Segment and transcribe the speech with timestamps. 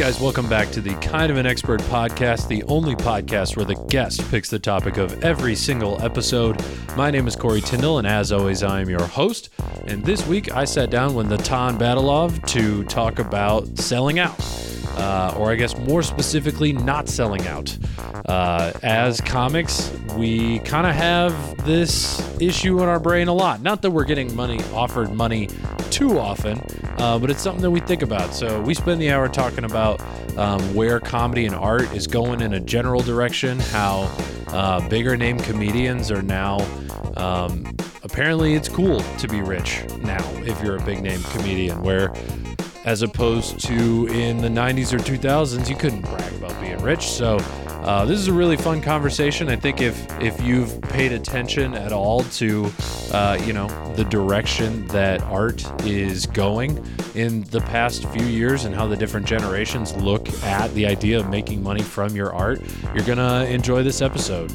[0.00, 3.74] guys, welcome back to the Kind of an Expert podcast, the only podcast where the
[3.90, 6.58] guest picks the topic of every single episode.
[6.96, 9.50] My name is Corey Tyndall, and as always, I am your host.
[9.84, 14.40] And this week, I sat down with Natan Badalov to talk about selling out,
[14.96, 17.76] uh, or I guess more specifically, not selling out.
[18.24, 23.60] Uh, as comics, we kind of have this issue in our brain a lot.
[23.60, 25.50] Not that we're getting money offered money
[25.90, 26.58] too often,
[27.00, 28.34] uh, but it's something that we think about.
[28.34, 30.00] So we spend the hour talking about
[30.36, 34.14] um, where comedy and art is going in a general direction, how
[34.48, 36.58] uh, bigger name comedians are now.
[37.16, 37.64] Um,
[38.02, 42.12] apparently, it's cool to be rich now if you're a big name comedian, where
[42.84, 47.08] as opposed to in the 90s or 2000s, you couldn't brag about being rich.
[47.08, 47.38] So
[47.82, 49.48] uh, this is a really fun conversation.
[49.48, 52.70] I think if if you've paid attention at all to,
[53.12, 58.74] uh, you know, the direction that art is going in the past few years and
[58.74, 62.60] how the different generations look at the idea of making money from your art,
[62.94, 64.52] you're gonna enjoy this episode.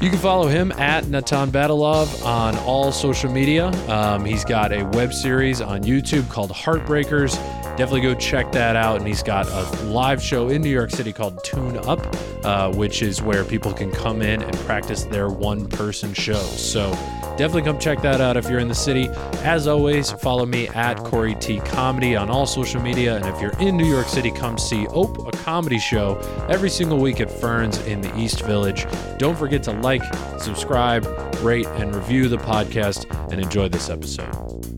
[0.00, 3.68] You can follow him at Natan Badalov on all social media.
[3.88, 7.38] Um, he's got a web series on YouTube called Heartbreakers.
[7.76, 8.98] Definitely go check that out.
[8.98, 12.00] And he's got a live show in New York City called Tune Up,
[12.44, 16.72] uh, which is where people can come in and practice their one person shows.
[16.72, 16.92] So
[17.36, 19.08] definitely come check that out if you're in the city.
[19.42, 23.16] As always, follow me at Corey T Comedy on all social media.
[23.16, 26.16] And if you're in New York City, come see Ope, a comedy show,
[26.48, 28.86] every single week at Ferns in the East Village.
[29.18, 30.02] Don't forget to like,
[30.38, 31.04] subscribe,
[31.42, 34.73] rate, and review the podcast and enjoy this episode.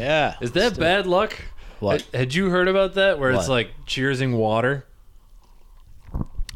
[0.00, 0.34] Yeah.
[0.40, 1.34] Is that bad luck?
[1.80, 2.02] What?
[2.12, 3.50] Had, had you heard about that where it's What?
[3.50, 4.84] like cheersing water?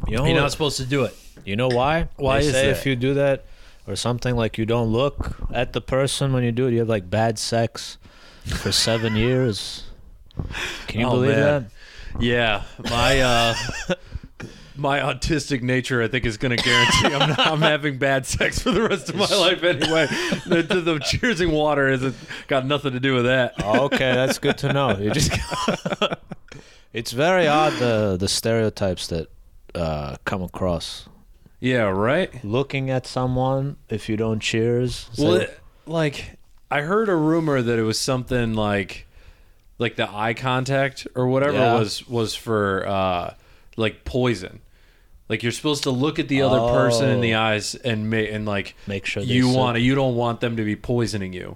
[0.07, 1.15] You know, You're not supposed to do it.
[1.45, 2.07] you know why?
[2.15, 2.71] Why They is say that?
[2.77, 3.45] if you do that
[3.87, 6.89] or something like you don't look at the person when you do it, you have
[6.89, 7.97] like bad sex
[8.45, 9.83] for seven years.
[10.87, 11.69] Can you Oh, believe man.
[12.15, 12.21] that?
[12.23, 13.53] Yeah, my uh,
[14.79, 18.59] my autistic nature, I think, is going to guarantee I'm, not, I'm having bad sex
[18.59, 20.07] for the rest of my life anyway.
[20.47, 22.15] The, the, the cheersing water hasn't
[22.47, 23.63] got nothing to do with that.
[23.63, 24.97] Okay, that's good to know.
[24.97, 25.31] You just
[26.93, 29.27] It's very odd the the stereotypes that
[29.75, 31.07] uh, come across.
[31.59, 32.43] Yeah, right.
[32.43, 35.09] Looking at someone if you don't cheers.
[35.17, 36.39] Well, like- it, like
[36.71, 39.05] I heard a rumor that it was something like
[39.77, 41.73] like the eye contact or whatever Yeah.
[41.75, 43.33] was was for uh,
[43.77, 44.59] like poison.
[45.29, 47.39] Like you're supposed to look at the other person in the Oh.
[47.41, 50.63] eyes and ma- and like Make sure you want to you don't want them to
[50.65, 51.55] be poisoning you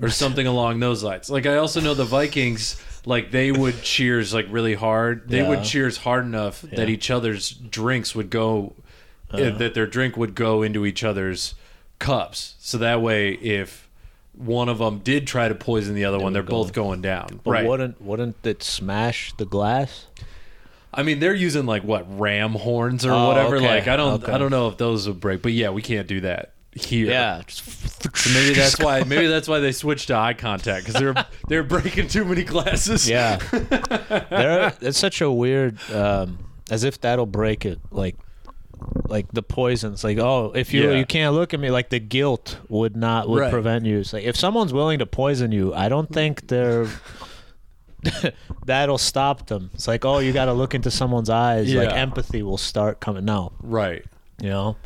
[0.00, 1.30] or something along those lines.
[1.30, 5.28] Like I also know the Vikings like they would cheers like really hard.
[5.28, 6.78] They would cheers hard enough that Yeah.
[6.82, 6.90] Uh-huh.
[6.90, 8.74] each other's drinks would go
[9.30, 11.54] uh, that their drink would go into each other's
[11.98, 12.54] cups.
[12.60, 13.88] So that way if
[14.34, 17.40] one of them did try to poison the other one, they're both going down.
[17.44, 17.66] but right.
[17.66, 20.06] wouldn't wouldn't it smash the glass?
[20.94, 23.56] I mean, they're using like what ram horns or Oh, whatever.
[23.56, 24.32] okay, Like I don't, okay.
[24.32, 27.06] I don't know if those would break, but yeah, we can't do that here.
[27.10, 27.42] Yeah.
[27.48, 29.02] So maybe that's why.
[29.04, 33.08] Maybe that's why they switched to eye contact because they're they're breaking too many glasses.
[33.08, 33.36] Yeah,
[34.30, 34.72] there.
[34.80, 36.38] It's such a weird, um,
[36.70, 37.78] as if that'll break it.
[37.90, 38.16] Like,
[39.08, 40.02] like the poisons.
[40.04, 40.98] Like, oh, if you Yeah.
[40.98, 43.52] you can't look at me, like the guilt would not would Right.
[43.52, 44.00] prevent you.
[44.00, 46.86] It's like if someone's willing to poison you, I don't think they're.
[48.66, 49.70] that'll stop them.
[49.74, 51.72] It's like, oh, you got to look into someone's eyes.
[51.72, 53.24] Like empathy will start coming.
[53.24, 54.04] No, Right.
[54.40, 54.76] you know.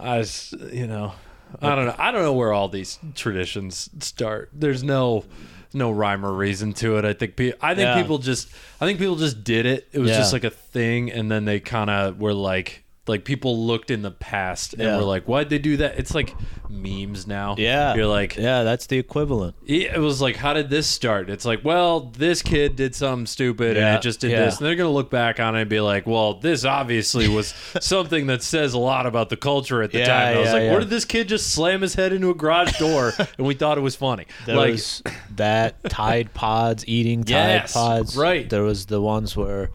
[0.00, 1.12] I, s- you know,
[1.60, 1.94] I don't know.
[1.98, 4.50] I don't know where all these traditions start.
[4.52, 5.24] There's no,
[5.72, 7.04] no rhyme or reason to it.
[7.04, 7.36] I think.
[7.36, 8.00] Pe- I think Yeah.
[8.02, 8.48] people just.
[8.80, 9.86] I think people just did it.
[9.92, 10.16] It was Yeah.
[10.18, 12.81] just like a thing, and then they kind of were like.
[13.08, 14.96] Like people looked in the past and Yeah.
[14.96, 16.36] were like, "Why'd they do that?" It's like
[16.70, 17.56] memes now.
[17.58, 19.56] Yeah, you're like, yeah, that's the equivalent.
[19.66, 21.28] it was like, how did this start?
[21.28, 24.44] It's like, well, this kid did something stupid and Yeah, it just did yeah.
[24.44, 24.58] this.
[24.58, 27.48] And they're going to look back on it and be like, well, this obviously was
[27.80, 30.28] something that says a lot about the culture at the Yeah, time.
[30.28, 30.70] And I was yeah, like, yeah.
[30.70, 33.76] where did this kid just slam his head into a garage door and we thought
[33.76, 34.24] it was funny?
[34.46, 35.02] There like, was
[35.36, 38.16] that Tide Pods eating Tide Yes, Pods.
[38.16, 38.48] right.
[38.48, 39.70] There was the ones where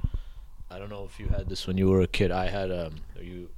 [0.71, 2.31] I don't know if you had this when you were a kid.
[2.31, 2.95] I had um
[3.27, 3.49] you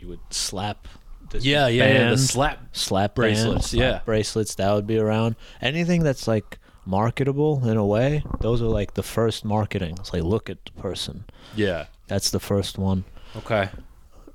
[0.00, 0.86] you would slap.
[1.30, 2.10] The yeah, yeah, yeah.
[2.10, 2.58] The slap.
[2.76, 4.00] slap bracelets, slap yeah.
[4.04, 5.34] bracelets that would be around.
[5.60, 8.22] Anything that's like marketable in a way.
[8.40, 9.96] Those are like the first marketing.
[9.98, 11.24] It's like look at the person.
[11.56, 11.86] Yeah.
[12.06, 13.04] That's the first one.
[13.36, 13.68] Okay.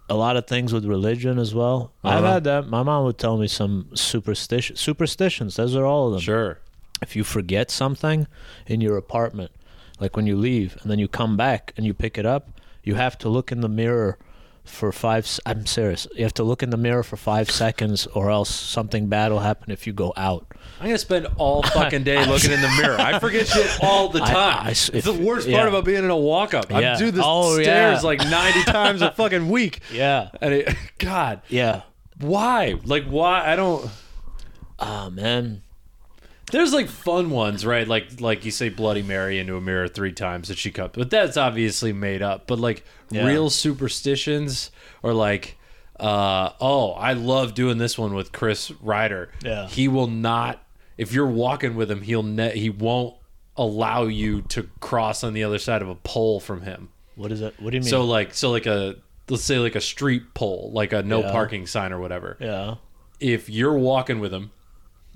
[0.10, 1.94] A lot of things with religion as well.
[2.04, 2.34] I've Uh-huh.
[2.34, 2.68] had that.
[2.68, 5.56] My mom would tell me some superstition superstitions.
[5.56, 6.60] Those are all of them Sure.
[7.02, 8.28] if you forget something
[8.68, 9.52] in your apartment,
[10.02, 12.96] like when you leave and then you come back and you pick it up, you
[12.96, 14.18] have to look in the mirror
[14.64, 15.28] for five.
[15.46, 16.08] I'm serious.
[16.16, 19.40] You have to look in the mirror for five seconds, or else something bad will
[19.40, 20.46] happen if you go out.
[20.80, 23.00] I'm gonna spend all fucking day looking in the mirror.
[23.00, 24.30] I forget shit all the time.
[24.30, 24.68] I- time.
[24.70, 25.58] It's if- the worst yeah.
[25.58, 26.72] part about being in a walk up.
[26.74, 28.08] I do the Oh, stairs yeah.
[28.08, 29.80] like 90 times a fucking week.
[29.92, 31.82] Yeah, And it, God, yeah.
[32.20, 32.76] why?
[32.86, 33.52] Like, why?
[33.52, 33.90] I don't.
[34.80, 35.62] Ah, man.
[36.52, 37.88] There's like fun ones, right?
[37.88, 41.10] Like, like you say Bloody Mary into a mirror three times that she cut, but
[41.10, 42.48] that's obviously made up.
[42.48, 43.26] But like Yeah.
[43.26, 44.72] real superstitions,
[45.04, 45.58] or like,
[46.00, 49.32] uh, oh, I love doing this one with Chris Ryder.
[49.44, 49.68] Yeah.
[49.68, 50.62] he will not.
[50.98, 53.16] If you're walking with him, he'll ne- he won't
[53.58, 56.90] allow you to cross on the other side of a pole from him.
[57.16, 57.60] What is that?
[57.62, 57.90] What do you mean?
[57.90, 58.96] So like, so like a
[59.30, 61.32] let's say like a street pole, like a no Yeah.
[61.32, 62.76] parking sign or whatever yeah.
[63.20, 64.52] if you're walking with him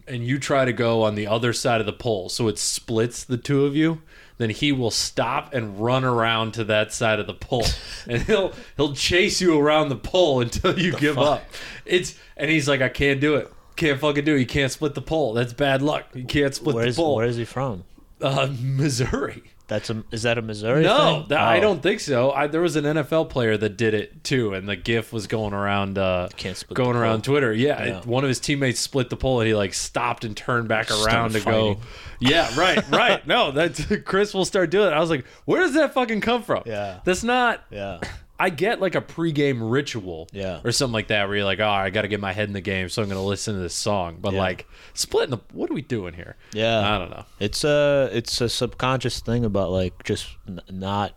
[0.08, 3.24] and you try to go on the other side of the pole so it splits
[3.24, 4.02] the two of you
[4.38, 7.66] then he will stop and run around to that side of the pole.
[8.08, 11.44] And he'll he'll chase you around the pole until you give up.
[11.86, 13.52] it's and he's like i can't do it.
[13.76, 14.40] Can't fucking do it.
[14.40, 15.34] You can't split the pole.
[15.34, 16.06] That's bad luck.
[16.14, 17.16] You can't split Where's the pole.
[17.16, 17.84] Where is he from?
[18.22, 20.04] uh, missouri That's a.
[20.12, 20.84] Is that a Missouri?
[20.84, 21.26] no, thing?
[21.30, 21.62] that, I Oh.
[21.62, 22.32] don't think so.
[22.32, 25.54] I, there was an NFL player that did it too, and the GIF was going
[25.54, 27.24] around, uh, Can't split going around.
[27.24, 27.52] Twitter.
[27.52, 27.98] Yeah, Yeah.
[28.00, 30.92] it- one of his teammates split the pole, and he like stopped and turned back
[30.92, 31.78] around to go.
[32.20, 33.26] Yeah, right, right.
[33.28, 34.94] No, that's Chris will start doing it.
[34.94, 36.64] I was like, where does that fucking come from?
[36.66, 37.00] Yeah.
[37.04, 37.62] that's not.
[37.72, 38.00] Yeah.
[38.38, 40.60] I get like a pregame ritual, Yeah.
[40.64, 42.54] or something like that, where you're like, oh, I got to get my head in
[42.54, 44.18] the game, so I'm going to listen to this song.
[44.20, 44.40] But Yeah.
[44.40, 46.36] like splitting the, what are we doing here?
[46.54, 46.80] Yeah.
[46.96, 47.26] I don't know.
[47.40, 51.14] It's a it's a subconscious thing about like just n- not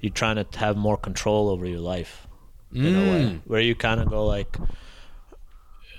[0.00, 2.26] you're trying to have more control over your life
[2.72, 3.40] in a way Mm.
[3.46, 4.56] where you kind of go like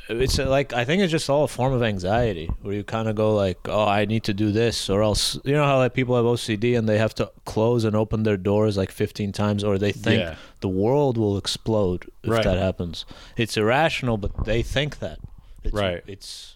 [0.10, 3.08] it's uh, like I think it's just all a form of anxiety where you kind
[3.08, 5.94] of go like oh I need to do this or else you know how like
[5.94, 9.64] people have OCD and they have to close and open their doors like 15 times
[9.64, 10.36] or they think Yeah.
[10.62, 12.44] the world will explode if Right.
[12.44, 13.06] that happens
[13.36, 15.18] it's irrational but they think that
[15.64, 16.04] it's, Right.
[16.08, 16.56] it's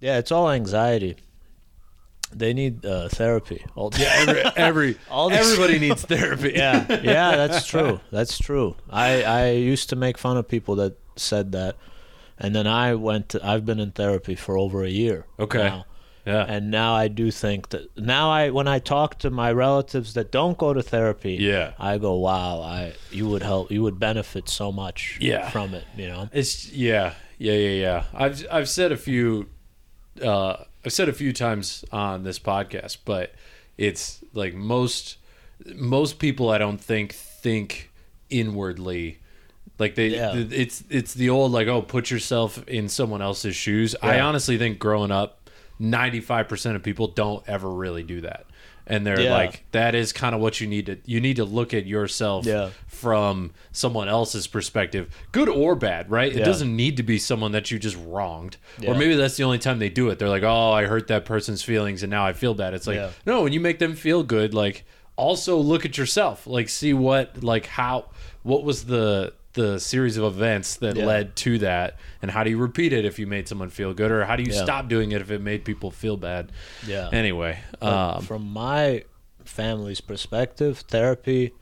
[0.00, 1.16] yeah it's all anxiety
[2.32, 6.52] they need uh, therapy all Yeah, every, every All everybody needs therapy.
[6.56, 8.00] yeah, yeah, that's true.
[8.10, 8.74] That's true.
[8.90, 11.76] I I used to make fun of people that said that,
[12.38, 13.30] and then I went.
[13.30, 15.26] To, I've been in therapy for over a year.
[15.38, 15.58] Okay.
[15.62, 15.84] now.
[16.26, 16.44] yeah.
[16.48, 20.32] and now I do think that now I when I talk to my relatives that
[20.32, 21.72] don't go to therapy, Yeah.
[21.78, 25.50] I go, wow, I you would help, you would benefit so much, Yeah.
[25.50, 25.84] from it.
[25.96, 28.04] You know, It's yeah, yeah, yeah, yeah.
[28.14, 29.48] I've I've said a few,
[30.22, 33.34] uh, I've said a few times on this podcast, but
[33.76, 35.18] it's like most
[35.74, 37.90] most people I don't think think
[38.30, 39.18] inwardly.
[39.78, 40.32] Like they, Yeah.
[40.32, 43.96] th- it's it's the old like oh put yourself in someone else's shoes.
[44.02, 48.46] I honestly think growing up, ninety five percent of people don't ever really do that,
[48.86, 49.32] and they're Yeah.
[49.34, 52.46] like that is kind of what you need to you need to look at yourself
[52.46, 52.70] Yeah.
[52.86, 56.32] from someone else's perspective, good or bad, right?
[56.34, 58.56] It doesn't need to be someone that you just wronged.
[58.86, 60.20] Or maybe that's the only time they do it.
[60.20, 62.96] They're like, "Oh, I hurt that person's feelings and now I feel bad." It's like,
[62.96, 63.10] Yeah.
[63.26, 64.84] "No, when you make them feel good, like
[65.16, 66.46] also look at yourself.
[66.46, 68.06] Like see what like how
[68.44, 71.06] what was the the series of events that Yeah.
[71.06, 74.10] led to that and how do you repeat it if you made someone feel good
[74.10, 74.62] or how do you Yeah.
[74.64, 76.50] stop doing it if it made people feel bad?
[76.86, 77.08] yeah.
[77.12, 79.04] Anyway, um from my
[79.44, 81.52] family's perspective, therapy,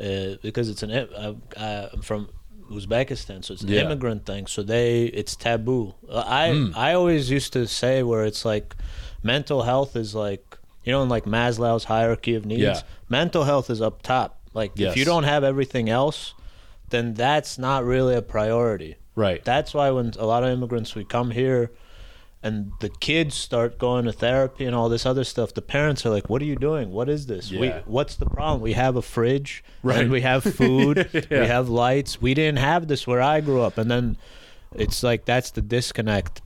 [0.00, 2.28] uh, because it's an im- uh, uh, I'm from
[2.70, 3.82] Uzbekistan, so it's an Yeah.
[3.82, 4.46] immigrant thing.
[4.46, 5.94] So they it's taboo.
[6.10, 6.72] Uh, I Hmm.
[6.76, 8.76] I always used to say where it's like
[9.22, 12.82] mental health is like you know in like Maslow's hierarchy of needs.
[13.08, 14.38] Mental health is up top.
[14.54, 14.92] Like Yes.
[14.92, 16.34] if you don't have everything else,
[16.90, 18.96] then that's not really a priority.
[19.14, 19.44] right.
[19.44, 21.70] That's why when a lot of immigrants we come here
[22.42, 26.10] and the kids start going to therapy and all this other stuff, the parents are
[26.10, 26.92] like, "What are you doing?
[26.92, 27.50] What is this?
[27.50, 28.60] We, what's the problem?
[28.62, 29.98] We have a fridge, Right.
[30.02, 31.40] And we have food, Yeah.
[31.40, 32.20] we have lights.
[32.22, 34.16] We didn't have this where I grew up, and then
[34.74, 36.40] it's like that's the disconnect.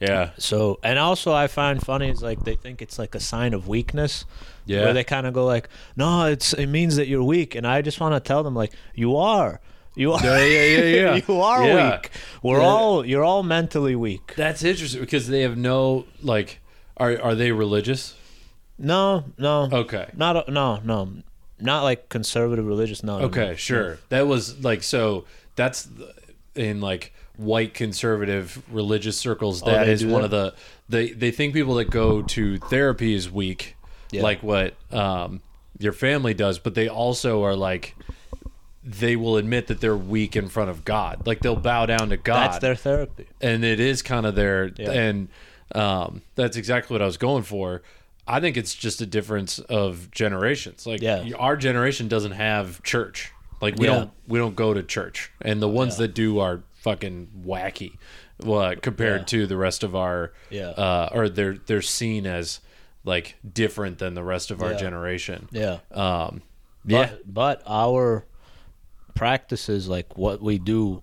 [0.00, 0.30] Yeah.
[0.38, 3.66] So, and also I find funny is like they think it's like a sign of
[3.68, 4.24] weakness.
[4.66, 4.84] Yeah.
[4.84, 7.82] Where they kind of go like, "No, it's it means that you're weak," and I
[7.82, 9.60] just want to tell them like, "You are."
[9.98, 10.84] You are, Yeah, yeah, yeah,
[11.14, 11.20] yeah.
[11.28, 11.92] you are Yeah.
[11.92, 12.10] weak.
[12.42, 12.66] We're Yeah.
[12.66, 14.34] all, you're all mentally weak.
[14.36, 16.60] That's interesting because they have no like
[16.98, 18.14] are are they religious?
[18.78, 20.10] No, no, Okay.
[20.14, 21.08] not no, no,
[21.58, 23.02] not like conservative religious.
[23.02, 23.20] No.
[23.20, 23.54] Okay, no.
[23.54, 23.98] sure.
[24.10, 25.24] That was like so
[25.54, 25.88] that's
[26.54, 30.24] in like white conservative religious circles Oh, That is one that?
[30.26, 30.54] of the
[30.88, 33.76] they they think people that go to therapy is weak
[34.10, 34.22] Yeah.
[34.22, 35.40] like what um
[35.78, 37.94] your family does, but they also are like
[38.82, 41.26] they will admit that they're weak in front of God.
[41.26, 42.52] Like they'll bow down to God.
[42.52, 43.26] That's their therapy.
[43.40, 44.92] and it is kind of their Yeah.
[44.92, 45.28] and
[45.74, 47.82] um, that's exactly what I was going for.
[48.28, 50.86] I think it's just a difference of generations.
[50.86, 51.24] Like Yeah.
[51.38, 53.32] our generation doesn't have church.
[53.60, 53.94] Like we Yeah.
[53.94, 57.98] don't we don't go to church, and the ones that do are fucking wacky,
[58.44, 59.24] well, compared Yeah.
[59.26, 60.68] to the rest of our Yeah.
[60.70, 62.60] uh, or they're they're seen as
[63.04, 64.78] like different than the rest of our Yeah.
[64.78, 65.48] generation.
[65.50, 65.78] Yeah.
[65.90, 66.42] Um,
[66.84, 68.24] But, yeah, but our
[69.14, 71.02] practices, like what we do,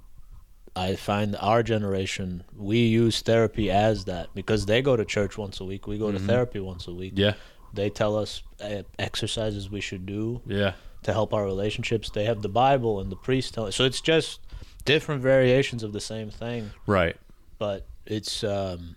[0.76, 5.60] I find our generation, we use therapy as that because they go to church once
[5.60, 5.86] a week.
[5.88, 7.14] We go to therapy once a week.
[7.16, 7.22] Mm-hmm.
[7.22, 7.34] yeah,
[7.74, 10.74] They tell us uh, exercises we should do yeah,
[11.04, 12.10] to help our relationships.
[12.10, 14.40] They have the Bible and the priest tell So it's just
[14.86, 17.16] different variations of the same thing, right.
[17.58, 18.96] but it's um,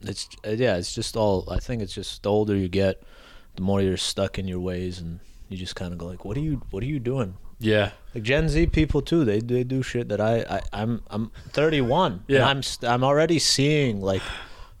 [0.00, 1.48] it's uh, yeah, it's just all.
[1.50, 3.02] I think it's just the older you get,
[3.56, 6.36] the more you're stuck in your ways, and you just kind of go like, "What
[6.36, 6.62] are you?
[6.70, 10.20] What are you doing?" Yeah, Like Gen Z people too, they they do shit that
[10.20, 12.46] I, I I'm I'm 31, and Yeah.
[12.48, 14.22] I'm I'm already seeing like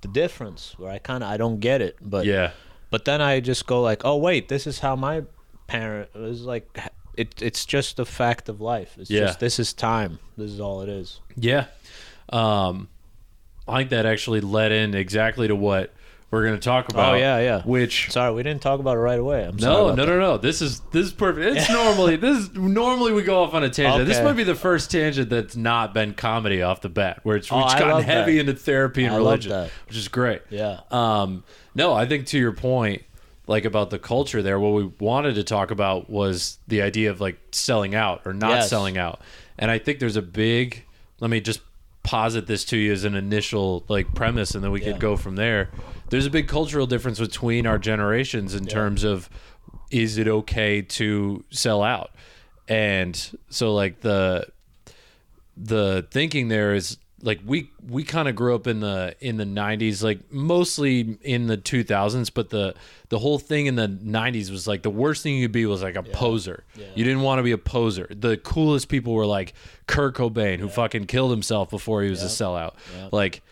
[0.00, 2.50] the difference where I kind of I don't get it, but yeah,
[2.90, 5.22] but then I just go like, oh wait, this is how my
[5.68, 6.76] parent was like.
[7.16, 8.96] It it's just a fact of life.
[8.98, 9.26] It's Yeah.
[9.26, 10.18] just this is time.
[10.38, 11.20] This is all it is.
[11.36, 11.66] yeah.
[12.30, 12.88] Um,
[13.68, 15.92] I think that actually led in exactly to what
[16.30, 17.12] we're going to talk about.
[17.12, 17.62] Oh yeah, yeah.
[17.62, 19.44] Which Sorry, we didn't talk about it right away.
[19.44, 19.88] I'm sorry.
[19.88, 20.38] No, no, no, no.
[20.38, 21.58] This is this is perfect.
[21.58, 24.08] It's normally this is normally we go off on a tangent.
[24.08, 27.52] This might be the first tangent that's not been comedy off the bat, where it's
[27.52, 28.40] Oh, gotten heavy that.
[28.48, 29.70] into therapy and I love religion, that.
[29.86, 30.40] which is great.
[30.48, 30.80] Yeah.
[30.90, 33.02] Um, no, I think to your point,
[33.46, 37.20] like about the culture there, what we wanted to talk about was the idea of
[37.20, 38.70] like selling out or not Yes.
[38.70, 39.20] selling out.
[39.58, 40.84] And I think there's a big
[41.20, 41.60] let me just
[42.02, 44.92] posit this to you as an initial like premise and then we Yeah.
[44.92, 45.70] could go from there.
[46.10, 49.28] There's a big cultural difference between our generations in terms of
[49.90, 52.10] is it okay to sell out?
[52.68, 53.14] And
[53.50, 54.46] so like the
[55.56, 59.44] the thinking there is like we we kind of grew up in the in the
[59.44, 62.74] 90s like mostly in the 2000s but the
[63.10, 65.82] the whole thing in the 90s was like the worst thing you could be was
[65.82, 66.64] like a poser.
[66.96, 68.08] You didn't want to be a poser.
[68.10, 69.54] The coolest people were like
[69.86, 72.74] Kurt Cobain who fucking killed himself before he was a sellout.
[73.12, 73.42] Like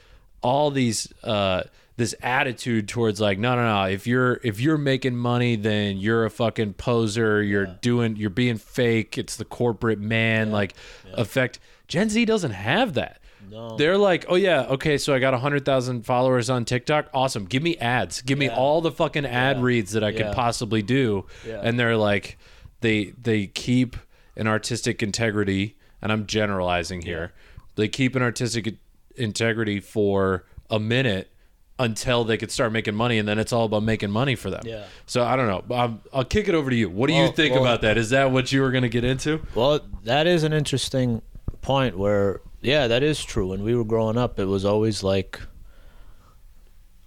[0.42, 1.62] all these uh
[1.96, 6.24] this attitude towards like no no no if you're if you're making money then you're
[6.24, 7.40] a fucking poser.
[7.42, 9.16] You're doing you're being fake.
[9.16, 10.74] It's the corporate man like
[11.14, 11.60] effect.
[11.86, 13.20] Gen Z doesn't have that
[13.50, 13.76] No.
[13.76, 17.08] they're like, oh yeah, okay, so I got hundred thousand followers on TikTok.
[17.12, 18.56] Awesome, give me ads, give me Yeah.
[18.56, 21.26] all the fucking ad reads that I could possibly do.
[21.46, 21.60] Yeah.
[21.62, 22.38] And they're like,
[22.80, 23.96] they they keep
[24.36, 27.32] an artistic integrity, and I'm generalizing here.
[27.76, 28.76] They keep an artistic
[29.16, 31.30] integrity for a minute
[31.78, 34.60] until they could start making money, and then it's all about making money for them.
[34.66, 34.84] Yeah.
[35.06, 35.74] So I don't know.
[35.74, 36.90] I'm, I'll kick it over to you.
[36.90, 37.96] What do you Well- think well- about that?
[37.96, 39.40] Is that what you were going to get into?
[39.54, 41.22] Well, that is an interesting
[41.62, 43.48] point where yeah, that is true.
[43.48, 45.40] When we were growing up, it was always like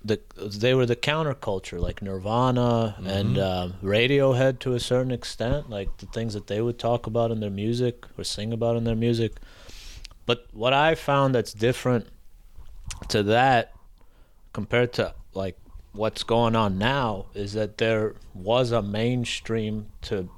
[0.03, 5.95] the they were the counterculture, like Nirvana and um, Radiohead to a certain extent, like
[5.97, 8.95] the things that they would talk about in their music or sing about in their
[8.95, 9.33] music.
[10.25, 12.07] But what I found that's different
[13.09, 13.73] to that
[14.51, 15.57] compared to like
[15.93, 20.29] what's going on now is that there was a mainstream to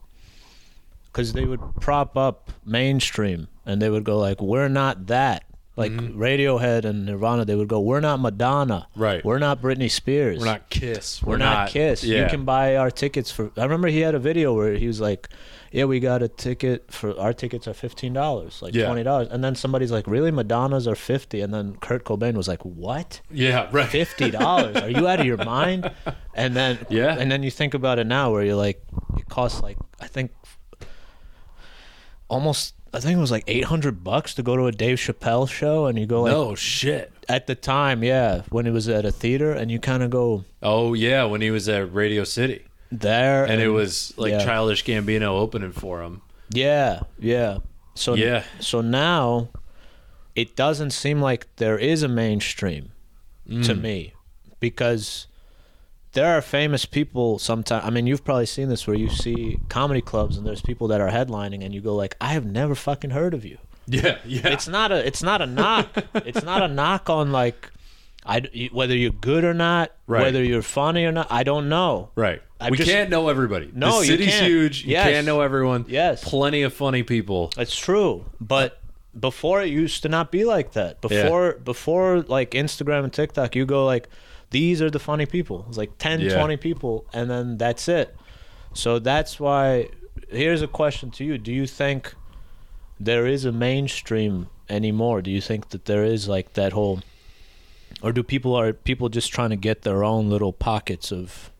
[1.15, 5.45] because they would prop up mainstream and they would go like we're not that
[5.77, 6.19] like mm-hmm.
[6.21, 9.23] radiohead and nirvana they would go we're not madonna Right.
[9.23, 11.23] we're not britney spears We're not Kiss.
[11.23, 12.23] we're not, kiss Yeah.
[12.23, 14.99] you can buy our tickets for i remember he had a video where he was
[14.99, 15.29] like
[15.71, 18.87] yeah we got a ticket for our tickets are $15 like Yeah.
[18.87, 22.63] $20 and then somebody's like really madonna's are 50 and then kurt cobain was like
[22.63, 23.87] what yeah, right.
[23.87, 24.75] fifty dollars.
[24.77, 25.91] Are you out of your mind?
[26.33, 27.15] And then Yeah.
[27.17, 28.81] and then you think about it now, where you're like,
[29.17, 30.31] it costs like I think
[32.27, 35.49] almost I think it was like eight hundred bucks to go to a Dave Chappelle
[35.49, 37.11] show, and you go like no shit.
[37.27, 40.45] at the time, yeah, when it was at a theater, and you kind of go
[40.63, 44.45] Oh yeah, when he was at Radio City, there, and it was like yeah.
[44.45, 46.21] Childish Gambino opening for him.
[46.49, 47.57] Yeah, yeah.
[47.95, 48.43] So Yeah.
[48.59, 49.49] So now,
[50.35, 52.91] it doesn't seem like there is a mainstream
[53.49, 53.65] Mm.
[53.65, 54.13] to me,
[54.59, 55.27] because
[56.15, 57.37] there are famous people.
[57.37, 60.87] Sometimes I mean, you've probably seen this where you see comedy clubs and there's people
[60.87, 63.59] that are headlining, and you go like, I have never fucking heard of you.
[63.87, 64.47] Yeah, yeah.
[64.47, 65.05] It's not a.
[65.05, 65.87] It's not a knock.
[66.15, 67.69] it's not a knock on like.
[68.27, 70.23] I, whether you're good or not, Right.
[70.23, 72.09] whether you're funny or not, I don't know.
[72.15, 72.41] right.
[72.59, 73.69] I we just- can't know everybody.
[73.75, 74.47] No, the you city's can't.
[74.47, 74.83] huge.
[74.85, 75.05] You Yes.
[75.05, 75.85] can't know everyone.
[75.87, 76.23] Yes.
[76.23, 77.51] Plenty of funny people.
[77.55, 78.81] It's true, but
[79.19, 81.01] before it used to not be like that.
[81.01, 84.09] Before before like Instagram and TikTok, you go like
[84.51, 85.65] these are the funny people.
[85.67, 86.37] It's like 10, Yeah.
[86.37, 88.15] 20 people and then that's it.
[88.73, 89.89] So that's why
[90.29, 91.37] here's a question to you.
[91.37, 92.13] Do you think
[92.99, 95.21] there is a mainstream anymore?
[95.21, 97.01] Do you think that there is like that whole
[98.01, 101.51] or do people are people just trying to get their own little pockets of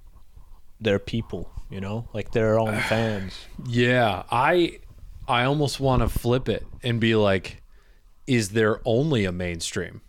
[0.79, 1.49] their people?
[1.71, 3.33] you know, like their own fans.
[3.67, 4.79] Yeah, I
[5.27, 7.63] I almost want to flip it and be like,
[8.27, 10.01] is there only a mainstream?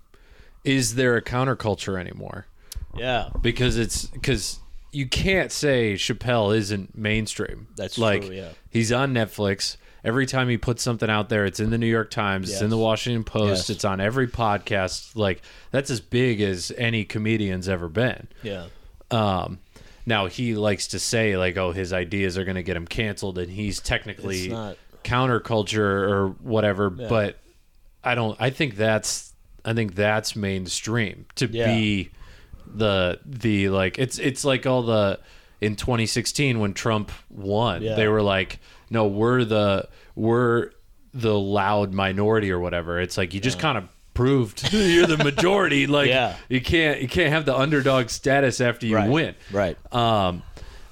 [0.64, 2.46] Is there a counterculture anymore?
[2.98, 4.58] Yeah, Because it's because
[4.92, 7.68] you can't say Chappelle isn't mainstream.
[7.76, 8.48] That's like true, yeah.
[8.70, 9.76] he's on Netflix.
[10.04, 12.70] Every time he puts something out there, it's in the New York Times, it's in
[12.70, 13.70] the Washington Post, Yes.
[13.70, 15.16] it's on every podcast.
[15.16, 18.28] Like that's as big as any comedian's ever been.
[18.42, 18.66] yeah,
[19.10, 19.58] Um,
[20.06, 23.36] now he likes to say like, "Oh, his ideas are going to get him canceled,"
[23.38, 26.92] and he's technically It's not- counterculture or whatever.
[26.96, 27.08] Yeah.
[27.08, 27.38] But
[28.04, 28.36] I don't.
[28.40, 29.32] I think that's.
[29.64, 31.66] I think that's mainstream to Yeah.
[31.74, 32.10] be
[32.74, 33.98] the the like.
[33.98, 35.20] It's it's like all the
[35.60, 37.82] in 2016 when Trump won.
[37.82, 37.94] Yeah.
[37.94, 38.58] They were like,
[38.90, 40.70] "No, we're the we're
[41.14, 45.86] the loud minority or whatever." It's like you just kind of proved you're the majority.
[45.88, 46.36] Like Yeah.
[46.48, 49.10] you can't you can't have the underdog status after you Right.
[49.10, 49.34] win.
[49.52, 49.76] right.
[49.94, 50.42] Um,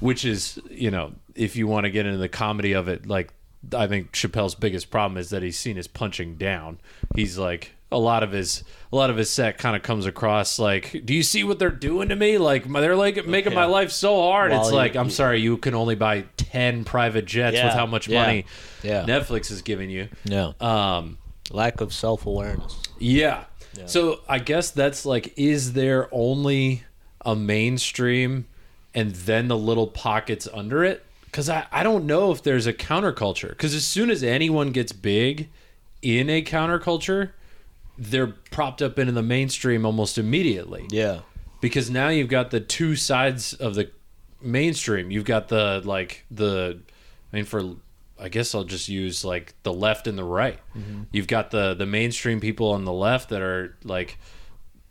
[0.00, 3.32] which is you know if you want to get into the comedy of it, like
[3.74, 6.78] I think Chappelle's biggest problem is that he's seen as punching down.
[7.16, 10.58] He's like a lot of his a lot of his set kind of comes across
[10.58, 12.38] like, do you see what they're doing to me?
[12.38, 14.50] Like they're like making my life so hard.
[14.50, 17.66] While it's you- like I'm sorry, you can only buy ten private jets Yeah.
[17.66, 18.46] with how much money.
[18.82, 20.08] Netflix is giving you.
[20.24, 21.18] Yeah, Um,
[21.50, 22.76] lack of self awareness.
[22.98, 23.44] yeah.
[23.76, 23.86] Yeah.
[23.86, 26.84] So I guess that's like, is there only
[27.26, 28.46] a mainstream
[28.94, 31.04] and then the little pockets under it?
[31.24, 33.48] Because I, I don't know if there's a counterculture.
[33.48, 35.48] Because as soon as anyone gets big
[36.02, 37.30] in a counterculture,
[37.98, 40.86] they're propped up into the mainstream almost immediately.
[40.90, 41.20] Yeah,
[41.60, 43.90] Because now you've got the two sides of the
[44.42, 45.10] mainstream.
[45.10, 46.80] You've got the, like, the,
[47.32, 47.76] I mean, for
[48.18, 50.58] I guess I'll just use like the left and the right.
[50.76, 51.02] Mm-hmm.
[51.12, 54.18] You've got the the mainstream people on the left that are like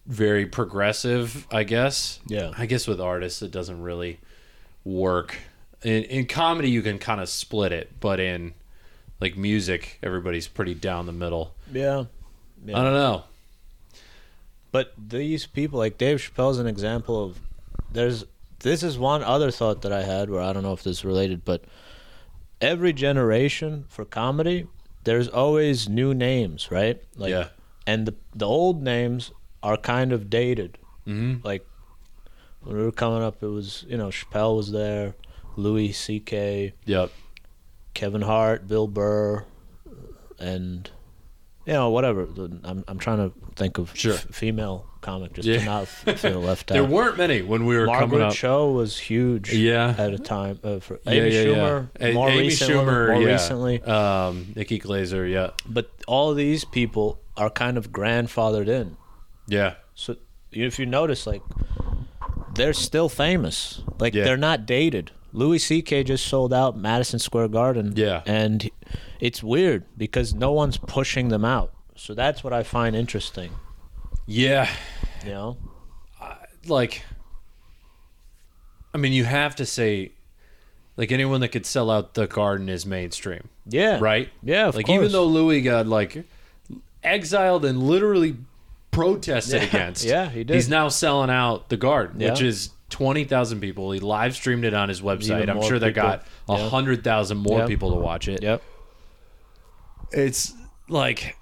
[0.05, 2.19] very progressive, I guess.
[2.27, 2.51] Yeah.
[2.57, 4.19] I guess with artists it doesn't really
[4.83, 5.37] work.
[5.83, 8.53] In in comedy you can kind of split it, but in
[9.21, 11.55] like music everybody's pretty down the middle.
[11.71, 12.05] yeah.
[12.65, 12.79] Yeah.
[12.79, 13.23] I don't know.
[14.71, 17.39] But these people, like Dave Chappelle's an example of.
[17.91, 18.25] There's
[18.59, 21.05] this is one other thought that I had where I don't know if this is
[21.05, 21.63] related, but
[22.59, 24.67] every generation for comedy,
[25.03, 26.99] there's always new names, right?
[27.15, 27.49] Like, Yeah.
[27.85, 30.77] And the the old names are kind of dated.
[31.05, 31.43] Mhm.
[31.43, 31.67] Like
[32.61, 35.13] when we were coming up, it was you know Chappelle was there,
[35.55, 37.11] Louis C.K., Yep.
[37.93, 39.45] Kevin Hart, Bill Burr,
[40.39, 40.89] and
[41.65, 42.27] you know whatever.
[42.63, 44.13] I'm I'm trying to think of Sure.
[44.15, 45.59] f- female comic just Yeah.
[45.59, 46.75] to not feel left out.
[46.75, 48.33] There weren't many when we were coming Margaret up.
[48.33, 49.53] Cho was huge.
[49.53, 49.93] Yeah.
[49.97, 51.87] at a time uh, for Yeah, Amy yeah, Schumer.
[51.99, 53.81] A- More Amy recently, Schumer, more recently.
[53.83, 58.95] Um, Nikki Glazer, yeah, But all these people are kind of grandfathered in.
[59.47, 60.15] yeah, So
[60.51, 61.41] if you notice, like
[62.55, 63.81] they're still famous.
[63.99, 65.11] Like they're not dated.
[65.33, 66.03] Louis C.K.
[66.03, 67.93] just sold out Madison Square Garden.
[67.95, 68.21] Yeah.
[68.25, 68.69] and
[69.19, 71.73] it's weird because no one's pushing them out.
[71.95, 73.51] So that's what I find interesting.
[74.27, 74.69] yeah.
[75.25, 75.57] You know,
[76.67, 77.03] like
[78.93, 80.11] I mean you have to say
[80.97, 84.29] like anyone that could sell out the garden is mainstream, yeah, right?
[84.43, 84.89] Yeah, like course.
[84.89, 86.25] even though Louis got like
[87.03, 88.35] exiled and literally
[88.91, 90.03] protested Yeah, against.
[90.05, 90.53] yeah, he did.
[90.55, 92.47] He's now selling out the garden, which Yeah.
[92.93, 93.91] Is 20,000 people.
[93.91, 95.37] He live streamed it on his website.
[95.37, 96.03] Even I'm more sure they people.
[96.03, 97.67] got a 100,000 more Yep.
[97.67, 98.41] people to watch it.
[98.43, 98.61] Yep.
[100.11, 100.53] it's
[100.89, 101.37] like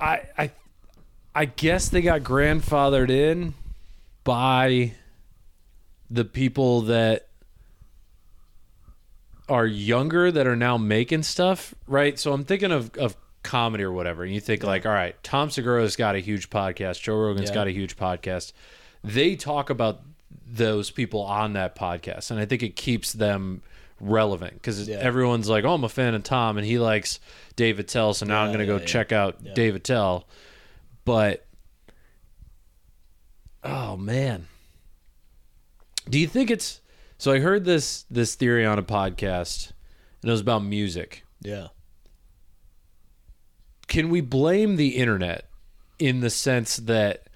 [0.00, 0.50] I I
[1.34, 3.54] I guess they got grandfathered in
[4.24, 4.92] by
[6.10, 7.26] the people that
[9.48, 12.18] are younger that are now making stuff, right?
[12.18, 15.50] So I'm thinking of of comedy or whatever, and you think like, all right, Tom
[15.50, 17.54] Segura's got a huge podcast, Joe Rogan's Yeah.
[17.54, 18.52] got a huge podcast.
[19.04, 20.00] They talk about
[20.46, 23.62] those people on that podcast, and I think it keeps them
[24.00, 24.96] relevant because Yeah.
[24.96, 27.20] everyone's like, "Oh, I'm a fan of Tom," and he likes
[27.56, 28.86] Dave Attell, so now I'm going to go yeah, yeah.
[28.86, 29.54] check out Yeah.
[29.54, 30.26] Dave Attell.
[31.04, 31.46] But
[33.64, 34.46] oh man,
[36.08, 36.80] do you think it's?
[37.18, 39.72] So I heard this this theory on a podcast,
[40.22, 41.24] and it was about music.
[41.42, 41.68] Yeah.
[43.88, 45.46] Can we blame the internet
[45.98, 47.27] in the sense that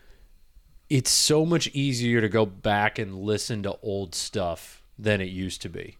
[0.92, 5.62] it's so much easier to go back and listen to old stuff than it used
[5.62, 5.96] to be?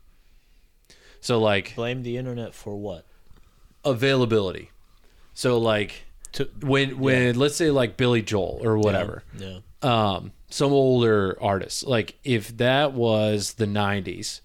[1.20, 3.06] So like Blame the internet for what?
[3.84, 4.70] availability.
[5.34, 9.22] So like To when when let's say like Billy Joel or whatever.
[9.38, 9.58] Yeah.
[9.82, 11.82] um, some older artists.
[11.84, 14.40] Like if that was the '90s,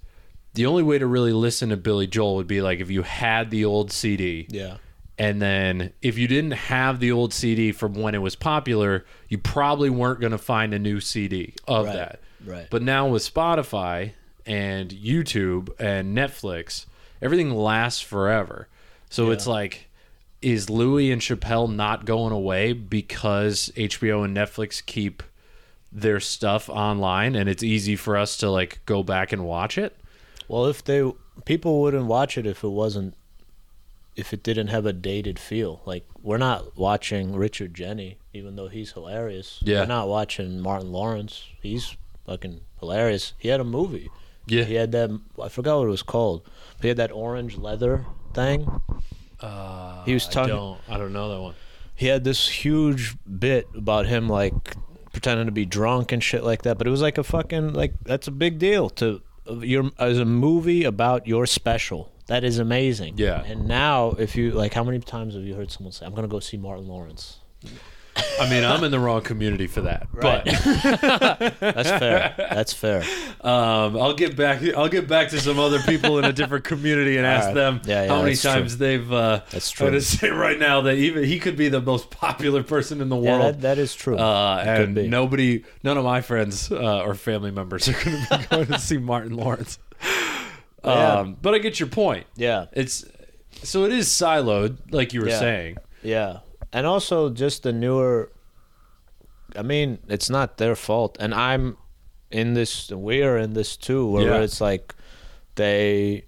[0.54, 3.50] the only way to really listen to Billy Joel would be like if you had
[3.52, 4.78] the old CD, Yeah.
[5.18, 9.38] And then if you didn't have the old CD from when it was popular, you
[9.38, 11.96] probably weren't going to find a new CD of Right.
[11.96, 12.20] that.
[12.46, 12.68] Right.
[12.70, 14.12] But now with Spotify
[14.46, 16.86] and YouTube and Netflix,
[17.22, 18.68] everything lasts forever.
[19.10, 19.90] So it's like,
[20.42, 25.24] is Louis and Chappelle not going away because HBO and Netflix keep
[25.92, 29.98] their stuff online and it's easy for us to like go back and watch it?
[30.48, 31.12] Well, if they
[31.46, 33.16] people wouldn't watch it if it wasn't
[34.18, 35.82] if it didn't have a dated feel.
[35.86, 39.60] Like we're not watching Richard Jeni, even though he's hilarious.
[39.64, 39.82] Yeah.
[39.82, 41.44] We're not watching Martin Lawrence.
[41.62, 43.34] He's fucking hilarious.
[43.38, 44.10] He had a movie.
[44.48, 44.64] Yeah.
[44.64, 45.10] He had that
[45.42, 46.44] I forgot what it was called.
[46.78, 48.82] But he had that orange leather thing.
[49.40, 51.54] Uh, He was I talking- don't, I don't know that one.
[51.96, 54.76] He had this huge bit about him like
[55.12, 56.78] pretending to be drunk and shit like that.
[56.78, 59.22] But it was like a fucking like that's a big deal to
[59.62, 62.12] your as a movie about your special.
[62.28, 63.16] That is amazing.
[63.18, 63.44] Yeah.
[63.44, 66.28] And now, if you like, how many times have you heard someone say, "I'm gonna
[66.28, 67.40] go see Martin Lawrence"?
[68.40, 70.44] I mean, I'm in the wrong community for that, Right.
[71.60, 72.34] That's fair.
[72.38, 73.04] That's fair.
[73.42, 74.64] um, I'll get back.
[74.76, 77.54] I'll get back to some other people in a different community and ask right.
[77.54, 78.52] them Yeah, yeah, how many that's true.
[78.52, 79.12] times they've.
[79.14, 82.64] Uh, That's I'm gonna say right now that even he could be the most popular
[82.64, 83.56] person in the Yeah, world.
[83.56, 84.18] that, that is true.
[84.18, 88.46] uh, and nobody, none of my friends uh, or family members are going to be
[88.50, 89.78] going to see Martin Lawrence.
[90.84, 91.14] Yeah.
[91.20, 92.28] Um, but I get your point.
[92.36, 93.04] yeah, It's
[93.64, 95.40] so it is siloed, like you were Yeah.
[95.40, 95.78] saying.
[96.04, 96.40] yeah,
[96.72, 98.32] and also just the newer.
[99.56, 101.78] I mean, it's not their fault, and I'm
[102.32, 102.92] in this.
[102.92, 104.42] We are in this too, where Yeah.
[104.42, 104.94] it's like
[105.56, 106.26] they.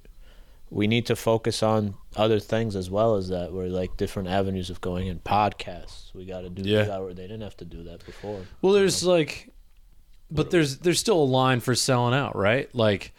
[0.72, 3.52] We need to focus on other things as well as that.
[3.54, 6.14] Where like different avenues of going in podcasts.
[6.14, 6.62] We got to do.
[6.68, 6.84] Yeah.
[6.84, 7.16] that.
[7.16, 8.42] They didn't have to do that before.
[8.62, 9.50] Well, there's like,
[10.32, 12.74] but there's there's still a line for selling out, right?
[12.76, 13.14] Like,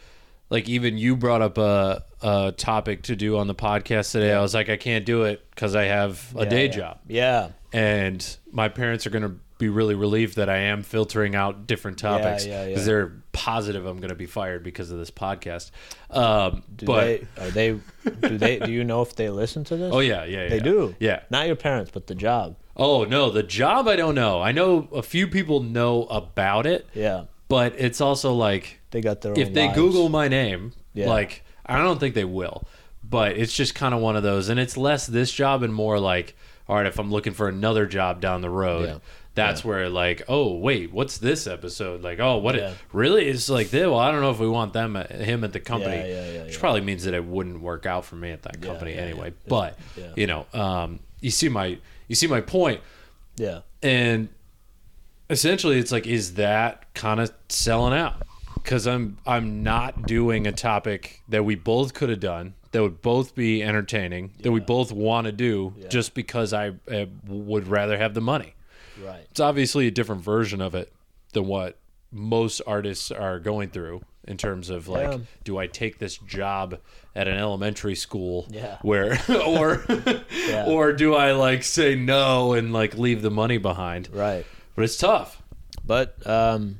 [0.51, 4.31] like even you brought up a a topic to do on the podcast today.
[4.31, 6.71] I was like, I can't do it because I have a Yeah, day yeah.
[6.71, 7.47] job, Yeah.
[7.73, 12.45] and my parents are gonna be really relieved that I am filtering out different topics
[12.47, 12.85] yeah, because yeah.
[12.85, 15.71] they're positive I'm gonna be fired because of this podcast.
[16.09, 17.79] Um, Do but they are they
[18.27, 19.91] do they do you know if they listen to this?
[19.93, 20.95] oh yeah, yeah, yeah, They do.
[20.99, 21.21] yeah.
[21.29, 22.55] Not your parents, but the job.
[22.75, 24.41] Oh no, the job I don't know.
[24.41, 27.25] I know a few people know about it, Yeah.
[27.47, 29.75] but it's also like They got their own if they lives.
[29.77, 31.07] Google my name, Yeah.
[31.09, 32.67] like I don't think they will,
[33.03, 35.99] but it's just kind of one of those, and it's less this job and more
[35.99, 36.35] like,
[36.67, 38.97] all right, if I'm looking for another job down the road, Yeah.
[39.35, 42.01] that's where like, oh wait, what's this episode?
[42.01, 42.55] Like, oh, what?
[42.55, 42.71] Yeah.
[42.71, 43.27] It, really?
[43.27, 45.95] It's like, well, I don't know if we want them, uh, him at the company,
[45.95, 46.59] Yeah, yeah, yeah, which yeah.
[46.59, 49.27] probably means that it wouldn't work out for me at that company yeah, anyway.
[49.29, 49.47] yeah.
[49.47, 50.11] But Yeah.
[50.17, 51.77] you know, um, you see my
[52.09, 52.81] you see my point
[53.37, 53.59] Yeah.
[53.81, 54.27] and
[55.29, 58.23] essentially it's like is that kind of selling out
[58.63, 63.01] because i'm i'm not doing a topic that we both could have done that would
[63.01, 65.87] both be entertaining that we both want to do Yeah.
[65.89, 68.55] just because i uh, would rather have the money
[69.03, 69.25] Right.
[69.31, 70.91] it's obviously a different version of it
[71.33, 71.77] than what
[72.11, 75.17] most artists are going through in terms of like Yeah.
[75.43, 76.77] do i take this job
[77.15, 78.77] at an elementary school Yeah.
[78.81, 79.83] where or
[80.47, 80.65] Yeah.
[80.67, 84.45] or do i like say no and like leave the money behind Right.
[84.75, 85.41] but it's tough.
[85.83, 86.79] But um,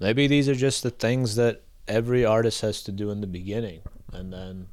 [0.00, 3.80] maybe these are just the things that every artist has to do in the beginning,
[4.12, 4.68] and then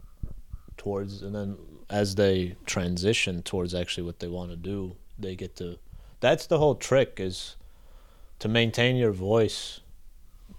[0.77, 1.57] towards, and then
[1.89, 5.77] as they transition towards actually what they want to do, they get to.
[6.19, 7.55] That's the whole trick is
[8.39, 9.81] to maintain your voice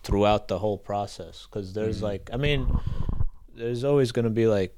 [0.02, 1.46] throughout the whole process.
[1.46, 2.04] Because there's mm-hmm.
[2.04, 2.68] like, I mean,
[3.54, 4.76] there's always going to be like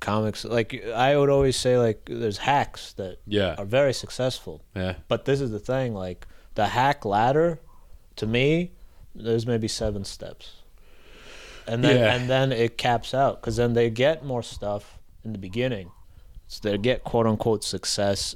[0.00, 0.44] comics.
[0.44, 3.54] Like I would always say, like there's hacks that Yeah.
[3.58, 4.62] are very successful.
[4.74, 4.96] Yeah.
[5.08, 7.60] But this is the thing, like the hack ladder,
[8.16, 8.72] to me,
[9.18, 10.62] there's maybe seven steps,
[11.66, 12.14] and then Yeah.
[12.14, 15.90] and then it caps out because then they get more stuff in the beginning,
[16.46, 18.34] so they get quote unquote success,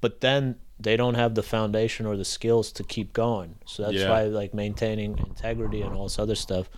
[0.00, 3.54] but then they don't have the foundation or the skills to keep going.
[3.64, 4.10] So that's Yeah.
[4.10, 6.68] why like maintaining integrity and all this other stuff,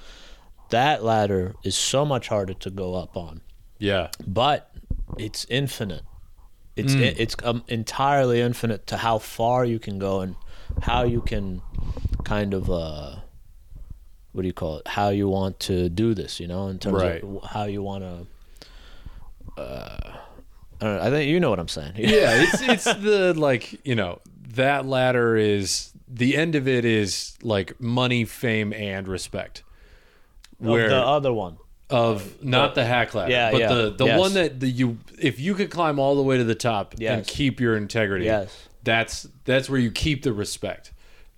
[0.70, 3.40] that ladder is so much harder to go up on
[3.78, 4.08] Yeah.
[4.26, 4.70] but
[5.16, 6.02] it's infinite.
[6.76, 7.14] It's Mm.
[7.18, 10.36] it's um, entirely infinite to how far you can go and
[10.82, 11.60] how you can
[12.22, 13.16] kind of uh,
[14.38, 14.86] what do you call it?
[14.86, 16.38] How you want to do this?
[16.38, 17.24] You know, in terms Right.
[17.24, 19.60] of how you want to.
[19.60, 20.12] Uh,
[20.80, 21.92] I, don't know, I think you know what I'm saying.
[21.96, 22.42] Yeah.
[22.44, 24.20] It's it's the like you know
[24.54, 29.64] that ladder is the end of it is like money, fame, and respect.
[30.60, 31.58] Of Where the other one.
[31.90, 33.74] of not the hack ladder, Yeah, but yeah.
[33.74, 34.20] the the Yes.
[34.20, 37.26] one that the, you if you could climb all the way to the top and
[37.26, 38.26] keep your integrity.
[38.26, 38.56] Yes.
[38.84, 40.92] That's that's where you keep the respect.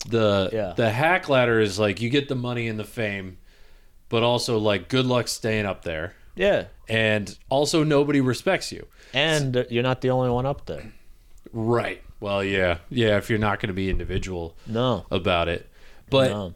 [0.07, 0.73] The Yeah.
[0.77, 3.39] the hack ladder is like you get the money and the fame,
[4.09, 6.15] but also like good luck staying up there.
[6.37, 8.87] Yeah, And also nobody respects you.
[9.13, 10.93] and you're not the only one up there.
[11.53, 12.03] Right.
[12.21, 12.79] Well, yeah.
[12.89, 15.69] Yeah, if you're not going to be individual No, about it.
[16.09, 16.55] But no.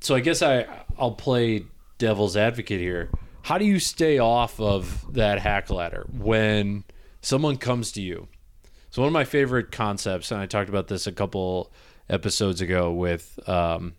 [0.00, 0.66] so I guess I
[0.98, 1.64] I'll play
[1.98, 3.10] devil's advocate here.
[3.42, 6.84] How do you stay off of that hack ladder when
[7.20, 8.28] someone comes to you?
[8.90, 11.72] So one of my favorite concepts, and I talked about this a couple
[12.08, 13.94] episodes ago with um,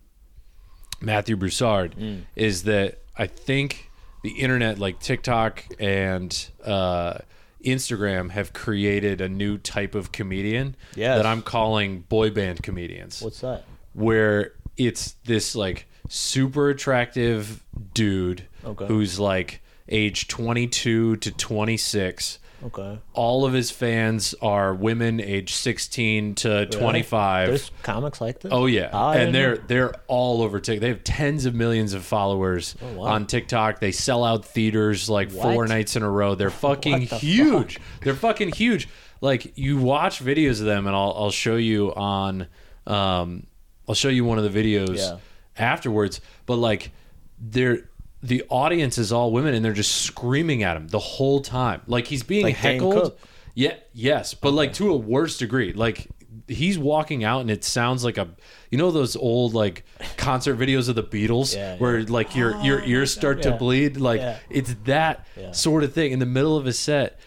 [1.01, 1.95] Matthew Broussard,
[2.35, 3.89] is that I think
[4.23, 7.19] the internet, like TikTok and uh,
[7.63, 11.17] Instagram, have created a new type of comedian Yes.
[11.17, 13.63] that I'm calling boy band comedians What's that?
[13.93, 18.85] where it's this like super attractive dude Okay.
[18.87, 22.99] who's like age 22 to 26 Okay.
[23.13, 28.51] all of his fans are women age 16 to 25 There's comics like this.
[28.53, 29.61] Oh yeah, Ah, I and they're know.
[29.67, 30.81] they're all over TikTok.
[30.81, 33.03] They have tens of millions of followers Oh, wow.
[33.07, 33.79] on TikTok.
[33.79, 36.35] They sell out theaters like four nights in a row.
[36.35, 37.79] They're fucking the huge.
[38.03, 38.87] They're fucking huge.
[39.21, 42.47] Like you watch videos of them, and I'll I'll show you on,
[42.87, 43.47] um,
[43.87, 45.17] I'll show you one of the videos Yeah.
[45.57, 46.21] afterwards.
[46.45, 46.91] But like,
[47.39, 47.88] they're
[48.21, 51.81] the audience is all women, and they're just screaming at him the whole time.
[51.87, 53.17] Like he's being Like heckled.
[53.55, 55.73] Yeah, yes, but like to a worse degree.
[55.73, 56.07] Like
[56.47, 58.27] he's walking out and it sounds like a
[58.71, 59.83] you know those old like
[60.17, 63.97] concert videos of the Beatles Yeah, where like your oh, your ears start to bleed
[63.97, 64.37] like Yeah.
[64.49, 65.51] it's that Yeah.
[65.51, 67.19] sort of thing in the middle of a set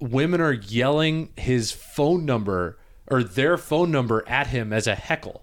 [0.00, 5.42] women are yelling his phone number or their phone number at him as a heckle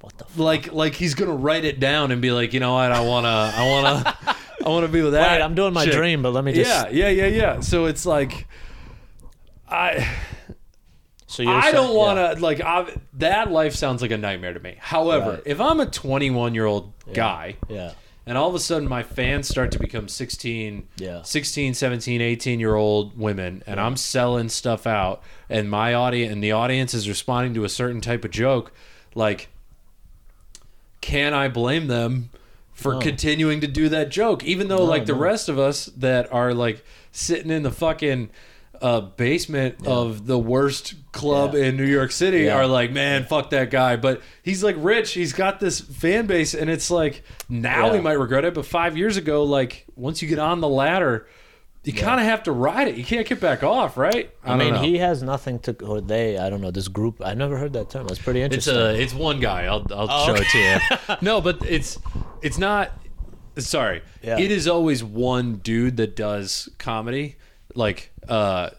[0.00, 0.24] What the?
[0.24, 2.92] F- like like he's going to write it down and be like you know what
[2.92, 3.28] I want to
[3.58, 5.94] I want to I want to be with that Wait, I'm doing my chick.
[5.94, 6.68] dream, but let me just.
[6.92, 8.46] yeah yeah yeah yeah so it's like
[9.68, 10.08] I
[11.26, 12.34] So you're I saying- don't want yeah.
[12.34, 14.76] to like i that life sounds like a nightmare to me.
[14.78, 15.42] However, Right.
[15.46, 17.92] if I'm a 21 year old guy Yeah.
[18.26, 21.22] and all of a sudden my fans start to become 16, Yeah.
[21.22, 26.42] 16, 17, 18 year old women and I'm selling stuff out and my audience and
[26.42, 28.72] the audience is responding to a certain type of joke,
[29.14, 29.48] like
[31.06, 32.30] can I blame them
[32.72, 32.98] for No.
[33.00, 36.84] continuing to do that joke even though like the rest of us that are like
[37.12, 38.28] sitting in the fucking
[38.82, 41.66] uh, basement of the worst club Yeah.
[41.66, 42.56] in New York City Yeah.
[42.58, 43.96] are like, man, fuck that guy.
[43.96, 45.12] But he's like rich.
[45.12, 48.52] He's got this fan base, and it's like now he might regret it.
[48.52, 51.26] But five years ago, like once you get on the ladder,
[51.86, 52.96] you kind of have to ride it.
[52.96, 54.30] You can't get back off, right?
[54.44, 54.82] I, don't mean, know.
[54.82, 56.36] he has nothing to, or they.
[56.36, 56.70] I don't know.
[56.72, 57.22] This group.
[57.24, 58.06] I never heard that term.
[58.08, 58.74] That's pretty interesting.
[58.74, 59.00] It's interesting.
[59.00, 59.66] a it's one guy.
[59.66, 60.42] I'll I'll Oh, show okay.
[60.42, 61.16] it to you.
[61.22, 61.96] no, but it's
[62.42, 62.92] it's not.
[63.58, 64.38] Sorry, Yeah.
[64.38, 67.36] it is always one dude that does comedy.
[67.74, 68.70] Like, uh,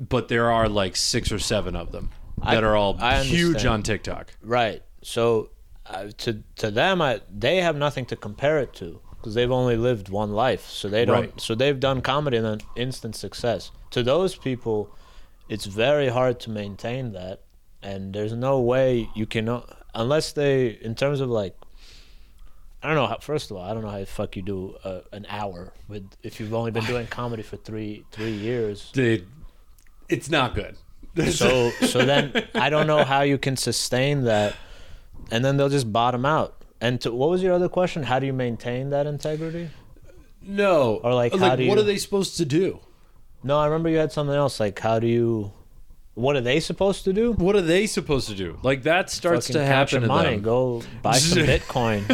[0.00, 2.10] but there are like six or seven of them
[2.42, 3.72] I- that are all I huge understand.
[3.74, 4.32] on TikTok.
[4.42, 4.82] Right.
[5.02, 5.50] So
[5.86, 9.78] uh, to to them, I, they have nothing to compare it to because they've only
[9.78, 10.68] lived one life.
[10.68, 11.20] So they don't.
[11.22, 11.40] Right.
[11.40, 13.70] So they've done comedy and then instant success.
[13.92, 14.94] To those people,
[15.48, 17.40] it's very hard to maintain that,
[17.82, 19.62] and there's no way you can
[19.94, 21.56] unless they, in terms of like.
[22.82, 23.06] I don't know.
[23.06, 25.72] How, first of all, I don't know how the fuck you do uh, an hour
[25.88, 28.90] with if you've only been doing comedy for three three years.
[28.92, 29.26] Dude,
[30.10, 30.76] it's not good.
[31.30, 34.54] So so then I don't know how you can sustain that,
[35.30, 36.63] and then they'll just bottom out.
[36.84, 38.02] And to, what was your other question?
[38.02, 39.70] How do you maintain that integrity?
[40.42, 42.80] no, Or, like, how do what are they supposed to do?
[43.42, 44.60] No, I remember you had something else.
[44.60, 45.52] Like how do you?
[46.14, 47.32] What are they supposed to do?
[47.32, 48.58] What are they supposed to do?
[48.62, 50.30] Like that starts Fucking to happen to money.
[50.30, 50.42] them.
[50.42, 52.04] Go buy some Bitcoin.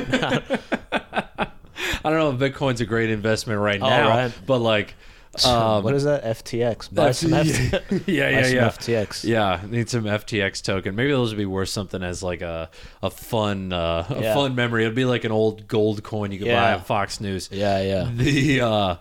[0.93, 4.33] I don't know if Bitcoin's a great investment right now, right.
[4.47, 4.95] but like,
[5.47, 6.25] um, what is that?
[6.25, 6.93] FTX.
[6.95, 8.03] Buy some yeah, FTX.
[8.07, 8.69] yeah, yeah, some yeah.
[8.69, 9.25] FTX.
[9.25, 10.95] Yeah, need some FTX token.
[10.97, 12.69] Maybe those would be worth something as like a
[13.03, 14.35] a fun uh, a Yeah.
[14.35, 14.83] fun memory.
[14.85, 17.49] It'd be like an old gold coin you could buy at Fox News.
[17.53, 18.11] Yeah, yeah.
[18.13, 18.97] The uh,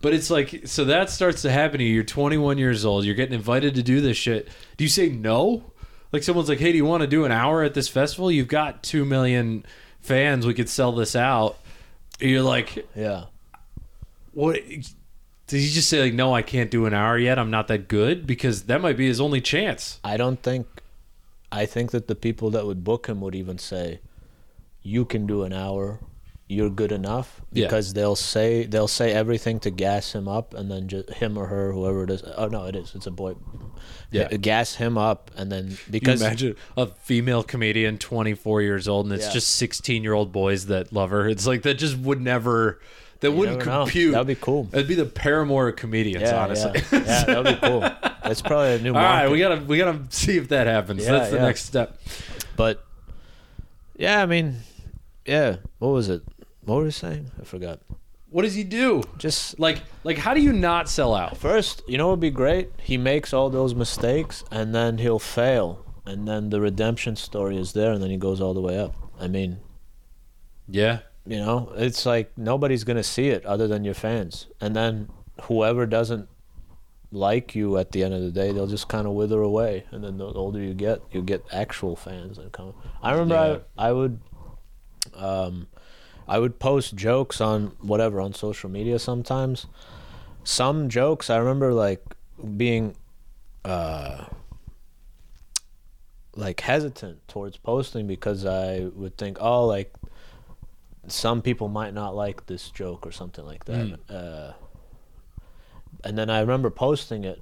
[0.00, 1.94] but it's like so that starts to happen to you.
[1.94, 3.04] You're 21 years old.
[3.04, 4.48] You're getting invited to do this shit.
[4.76, 5.72] Do you say no?
[6.10, 8.30] Like someone's like, "Hey, do you want to do an hour at this festival?
[8.32, 9.64] You've got two million
[10.00, 10.44] fans.
[10.44, 11.56] We could sell this out."
[12.20, 13.24] You're like, Yeah.
[14.32, 14.58] what?
[15.52, 17.38] Did he just say like, "No, I can't do an hour yet.
[17.38, 18.26] I'm not that good"?
[18.26, 20.00] Because that might be his only chance.
[20.02, 20.66] I don't think.
[21.52, 24.00] I think that the people that would book him would even say,
[24.82, 26.00] "You can do an hour.
[26.48, 27.66] You're good enough." Yeah.
[27.66, 31.48] Because they'll say they'll say everything to gas him up, and then just him or
[31.48, 32.22] her, whoever it is.
[32.38, 32.94] Oh no, it is.
[32.94, 33.34] It's a boy.
[34.10, 34.28] Yeah.
[34.28, 39.26] Gas him up, and then because imagine a female comedian, 24 years old, and it's
[39.26, 39.32] Yeah.
[39.32, 41.28] just 16 year old boys that love her.
[41.28, 42.80] It's like that just would never,
[43.22, 44.12] that wouldn't never compute.
[44.12, 44.68] That'd be cool.
[44.72, 46.72] It'd be the Paramore of comedians, yeah, honestly.
[46.92, 47.80] yeah, yeah, that'd be cool.
[48.22, 49.22] That's probably a new All market.
[49.24, 51.04] right, we gotta we gotta see if that happens.
[51.04, 51.98] Yeah, That's the next step.
[52.56, 52.84] But
[53.96, 54.58] yeah, I mean,
[55.26, 55.56] yeah.
[55.78, 56.22] What was it?
[56.64, 57.30] What were we saying?
[57.40, 57.80] I forgot.
[58.30, 59.02] What does he do?
[59.18, 61.36] Just Like like how do you not sell out?
[61.36, 62.70] First, you know what would be great?
[62.80, 65.84] He makes all those mistakes and then he'll fail.
[66.06, 68.94] And then the redemption story is there and then he goes all the way up.
[69.20, 69.58] I mean,
[70.68, 71.00] Yeah.
[71.24, 75.08] You know, it's like nobody's gonna see it other than your fans, and then
[75.42, 76.28] whoever doesn't
[77.12, 80.02] like you at the end of the day, they'll just kind of wither away, and
[80.02, 82.74] then the older you get, you get actual fans that come.
[83.02, 83.58] I remember Yeah.
[83.84, 84.20] I I would,
[85.14, 85.68] um,
[86.26, 89.66] I would post jokes on whatever on social media sometimes.
[90.42, 92.02] Some jokes I remember like
[92.56, 92.96] being,
[93.64, 94.24] uh,
[96.34, 99.92] like hesitant towards posting because I would think, oh, like
[101.08, 103.98] some people might not like this joke or something like that.
[104.08, 104.52] Uh,
[106.04, 107.40] and then I remember posting it,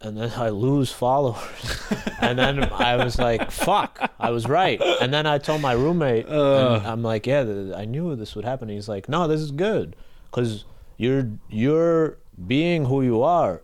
[0.00, 1.82] and then I lose followers,
[2.20, 6.26] and then I was like, "Fuck, I was right." And then I told my roommate,
[6.26, 9.50] and I'm like, "Yeah, th- I knew this would happen." He's like, "No, this is
[9.50, 9.96] good,
[10.30, 10.64] because
[10.98, 13.62] you're you're being who you are,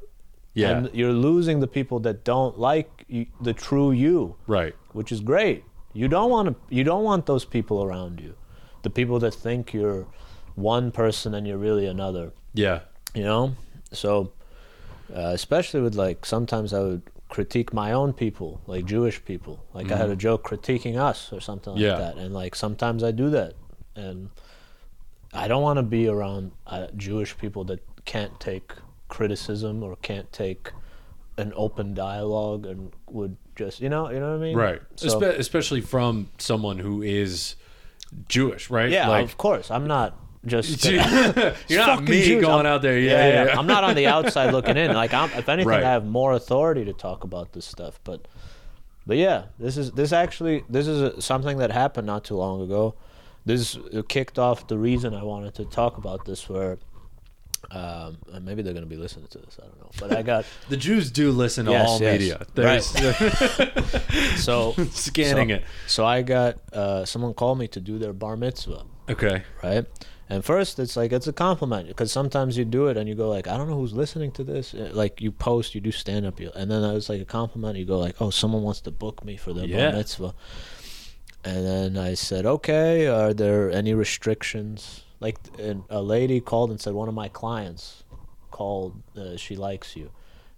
[0.54, 0.70] Yeah.
[0.70, 4.74] and you're losing the people that don't like you, the true you." Right.
[4.92, 5.64] which is great.
[5.92, 6.54] You don't want to.
[6.74, 8.34] You don't want those people around you,
[8.82, 10.06] the people that think you're
[10.54, 12.32] one person and you're really another.
[12.54, 12.80] Yeah.
[13.14, 13.56] You know,
[13.92, 14.32] so
[15.14, 19.64] uh, especially with like sometimes I would critique my own people, like Jewish people.
[19.74, 22.00] Like I had a joke critiquing us or something like Mm-hmm.
[22.00, 22.06] Yeah.
[22.12, 23.54] that, and like sometimes I do that,
[23.96, 24.30] and
[25.32, 28.72] I don't want to be around uh, Jewish people that can't take
[29.08, 30.70] criticism or can't take
[31.36, 34.80] an open dialogue and would just you know you know what I mean Right.
[34.96, 37.56] So- Espe- especially from someone who is
[38.28, 38.90] Jewish, right?
[38.90, 39.70] Yeah, Like, of course.
[39.70, 40.84] I'm not just.
[41.68, 42.40] you're not me Jews.
[42.42, 42.98] going I'm- out there.
[42.98, 43.44] Yeah, yeah.
[43.46, 43.58] yeah.
[43.58, 44.92] I'm not on the outside looking in.
[44.94, 45.82] Like, I'm, if anything, Right.
[45.84, 48.00] I have more authority to talk about this stuff.
[48.04, 48.26] But,
[49.06, 52.62] but yeah, this is this actually this is a, something that happened not too long
[52.62, 52.94] ago.
[53.46, 56.48] This kicked off the reason I wanted to talk about this.
[56.48, 56.78] Where,
[57.70, 59.58] um, maybe they're gonna be listening to this.
[59.62, 59.90] I don't know.
[60.00, 62.18] But I got The Jews do listen to Yes, all yes.
[62.18, 62.46] media.
[62.54, 62.86] There's
[64.44, 65.64] so scanning so, it.
[65.86, 68.84] So I got uh, someone called me to do their bar mitzvah.
[69.08, 69.42] Okay.
[69.62, 69.84] right?
[70.28, 73.28] And first, it's like it's a compliment because sometimes you do it and you go
[73.28, 74.74] like, I don't know who's listening to this.
[74.74, 77.76] Uh, Like you post, you do stand up, and then it's like a compliment.
[77.76, 79.90] You go like, oh, someone wants to book me for their Yeah.
[79.90, 80.34] bar mitzvah.
[81.42, 85.02] And then I said, okay, are there any restrictions?
[85.20, 85.38] Like
[85.90, 88.04] a lady called and said one of my clients
[88.50, 90.10] called, uh, she likes you,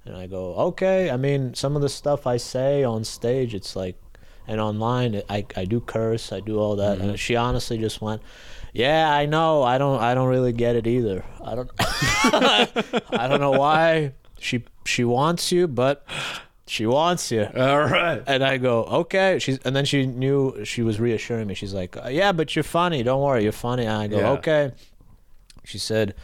[0.05, 1.11] and I go, okay.
[1.11, 4.01] I mean, some of the stuff I say on stage, it's like,
[4.47, 8.23] and online, I I do curse, I do all that, and she honestly just went.
[8.73, 9.63] Yeah, I know.
[9.63, 10.01] I don't.
[10.01, 11.25] I don't really get it either.
[11.45, 11.71] I don't.
[11.79, 16.07] I don't know why she she wants you, but
[16.73, 17.45] she wants you.
[17.55, 18.23] All right.
[18.27, 19.39] And I go, okay.
[19.39, 21.55] She's and then she knew she was reassuring me.
[21.55, 23.03] She's like, yeah, but you're funny.
[23.03, 23.85] Don't worry, you're funny.
[23.85, 24.31] And I go, Yeah.
[24.39, 24.73] okay.
[25.65, 26.15] She said,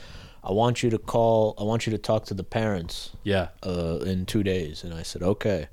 [0.43, 1.55] I want you to call.
[1.59, 3.49] I want you to talk to the parents Yeah.
[3.63, 4.85] uh, in two days.
[4.85, 5.69] And I said, okay.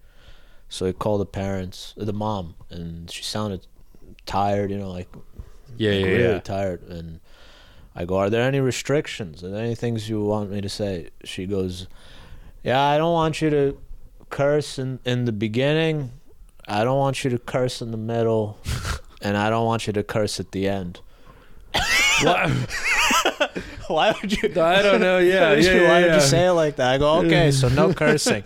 [0.68, 3.62] So I called the parents, the mom, and she sounded
[4.26, 4.72] tired.
[4.72, 5.08] You know, like
[5.78, 5.92] Yeah.
[5.92, 6.12] like Yeah.
[6.12, 6.40] really yeah.
[6.58, 6.82] tired.
[6.90, 7.20] And
[7.96, 9.42] I go, Are there any restrictions?
[9.44, 11.10] Are there any things you want me to say?
[11.24, 11.88] She goes,
[12.64, 13.78] Yeah, I don't want you to
[14.30, 16.12] curse in, in the beginning.
[16.68, 18.60] I don't want you to curse in the middle.
[19.22, 21.00] and I don't want you to curse at the end.
[22.22, 22.50] What?
[23.88, 24.50] Why would you?
[24.62, 25.20] I don't know.
[25.20, 25.50] Yeah.
[25.50, 26.16] Why yeah, yeah, would yeah.
[26.16, 26.94] you say it like that?
[26.94, 28.44] I go, okay, so no cursing.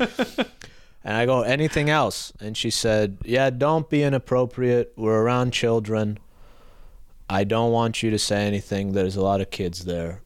[1.04, 2.34] And I go, anything else?
[2.40, 4.94] And she said, yeah, don't be inappropriate.
[4.96, 6.20] We're around children.
[7.30, 8.94] I don't want you to say anything.
[8.94, 10.22] There's a lot of kids there,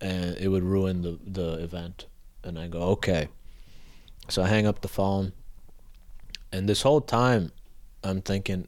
[0.00, 2.06] and it would ruin the the event.
[2.42, 3.28] And I go, okay.
[4.28, 5.32] So I hang up the phone.
[6.52, 7.52] And this whole time,
[8.02, 8.66] I'm thinking,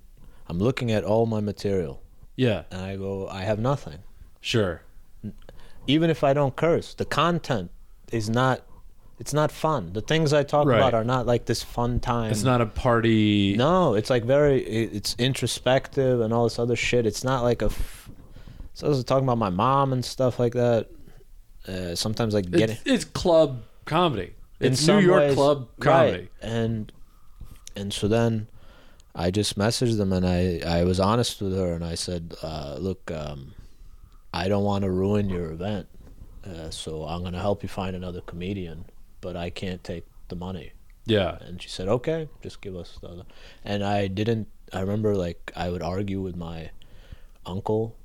[0.49, 2.03] I'm looking at all my material,
[2.37, 2.65] Yeah.
[2.71, 3.99] and I go, I have nothing
[4.41, 4.83] Sure.
[5.87, 7.71] even if I don't curse, the content
[8.13, 8.63] is not
[9.19, 9.93] it's not fun.
[9.93, 10.79] The things I talk Right.
[10.79, 12.31] about are not like this fun time.
[12.31, 13.55] It's not a party.
[13.55, 17.05] No, it's like very it's introspective and all this other shit.
[17.05, 18.09] It's not like a f-
[18.73, 20.89] so I was talking about my mom and stuff like that.
[21.69, 24.33] Uh, sometimes like getting It's, it's club comedy.
[24.61, 26.13] In It's New York ways- club comedy.
[26.13, 26.31] right.
[26.43, 26.93] and
[27.77, 28.47] and so then
[29.15, 32.77] I just messaged them and I I was honest with her and I said, uh,
[32.79, 33.55] look, um,
[34.33, 35.89] I don't want to ruin your event,
[36.45, 38.85] uh, so I'm gonna help you find another comedian,
[39.21, 40.73] but I can't take the money.
[41.07, 41.39] Yeah.
[41.41, 43.25] And she said, okay, just give us the other.
[43.65, 44.47] And I didn't.
[44.73, 46.71] I remember like I would argue with my
[47.45, 47.97] uncle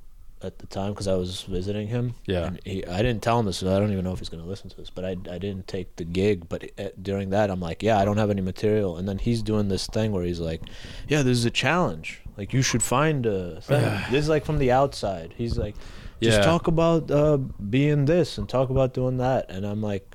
[0.42, 2.14] at the time because I was visiting him.
[2.26, 2.46] Yeah.
[2.46, 4.44] And he, I didn't tell him this, so I don't even know if he's gonna
[4.44, 4.90] listen to this.
[4.90, 6.48] But I, I didn't take the gig.
[6.48, 8.96] But uh during that, I'm like, yeah, I don't have any material.
[8.98, 10.62] And then he's doing this thing where he's like,
[11.08, 12.20] yeah, this is a challenge.
[12.36, 13.82] Like you should find a thing.
[14.10, 15.34] this is like from the outside.
[15.36, 15.74] He's like,
[16.22, 16.44] just Yeah.
[16.44, 19.50] talk about uh, being this and talk about doing that.
[19.50, 20.14] And I'm like,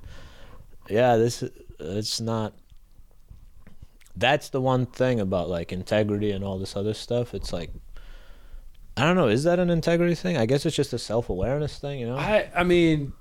[0.89, 1.43] yeah, this
[1.79, 2.53] it's not
[4.15, 7.71] that's the one thing about like integrity and all this other stuff it's like
[9.01, 9.27] I don't know.
[9.29, 10.37] Is that an integrity thing?
[10.37, 11.99] I guess it's just a self awareness thing.
[11.99, 12.17] You know.
[12.17, 13.13] I I mean,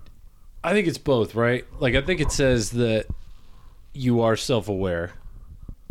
[0.63, 1.65] I think it's both, right?
[1.79, 3.07] Like I think it says that
[3.95, 5.13] you are self-aware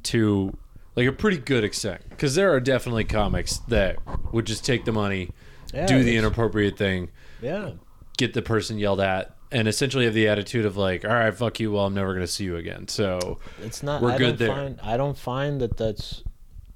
[0.04, 0.56] to
[0.96, 3.98] like a pretty good extent because there are definitely comics that
[4.32, 5.32] would just take the money,
[5.74, 7.10] Yeah, do the inappropriate thing,
[7.42, 7.72] yeah.
[8.18, 11.60] get the person yelled at, and essentially have the attitude of like, all right, fuck
[11.60, 12.88] you, well, I'm never gonna see you again.
[12.88, 14.02] So It's not.
[14.04, 14.56] We're I good don't there.
[14.56, 16.24] Find, I don't find that that's.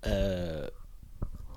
[0.04, 0.70] Uh,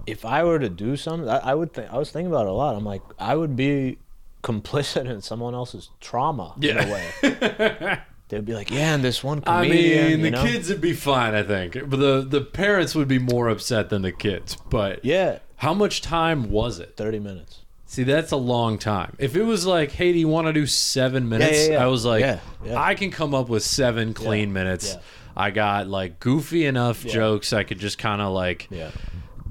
[0.07, 1.93] if I were to do something, I, I would think.
[1.93, 2.77] I was thinking about it a lot.
[2.77, 3.99] I'm like, I would be
[4.43, 7.99] complicit in someone else's trauma in a way.
[8.29, 10.43] They'd be like, yeah, and this one I mean, the know?
[10.45, 14.03] kids would be fine, I think, but the the parents would be more upset than
[14.03, 14.57] the kids.
[14.69, 16.97] But Yeah, how much time was it?
[16.97, 17.61] thirty minutes.
[17.89, 19.15] See, that's a long time.
[19.21, 21.69] If it was like, hey, do you want to do seven minutes?
[21.69, 21.85] yeah, yeah.
[21.85, 22.81] I was like, Yeah, yeah.
[22.83, 24.95] I can come up with seven clean Yeah, minutes.
[24.95, 25.01] yeah.
[25.37, 27.13] I got like goofy enough Yeah.
[27.13, 27.53] jokes.
[27.53, 28.91] I could just kind of like, Yeah,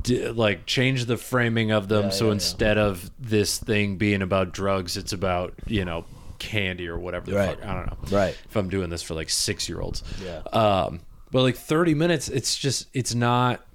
[0.05, 2.05] d- like change the framing of them.
[2.05, 2.33] Yeah, so yeah, yeah.
[2.33, 6.05] instead of this thing being about drugs, it's about you know
[6.39, 7.57] candy or whatever the Right.
[7.59, 7.65] fuck.
[7.67, 8.17] I don't know.
[8.17, 8.37] right.
[8.49, 10.03] If I'm doing this for like six year olds.
[10.23, 10.39] Yeah.
[10.53, 10.99] Um,
[11.31, 13.65] but like 30 minutes, it's just, it's not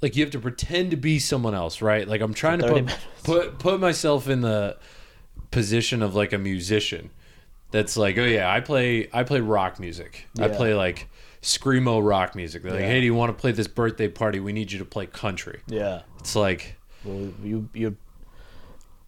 [0.00, 2.08] like you have to pretend to be someone else, right?
[2.08, 2.96] Like I'm trying to put, minutes.
[3.22, 4.76] put, put myself in the
[5.50, 7.10] position of like a musician
[7.70, 10.26] that's like, oh yeah, I play, I play rock music.
[10.40, 11.08] I play like
[11.42, 12.62] screamo rock music.
[12.62, 12.86] They're like, Yeah.
[12.88, 14.40] hey, do you want to play this birthday party?
[14.40, 15.60] We need you to play country.
[15.66, 16.02] Yeah.
[16.20, 17.96] It's like, Well, you you.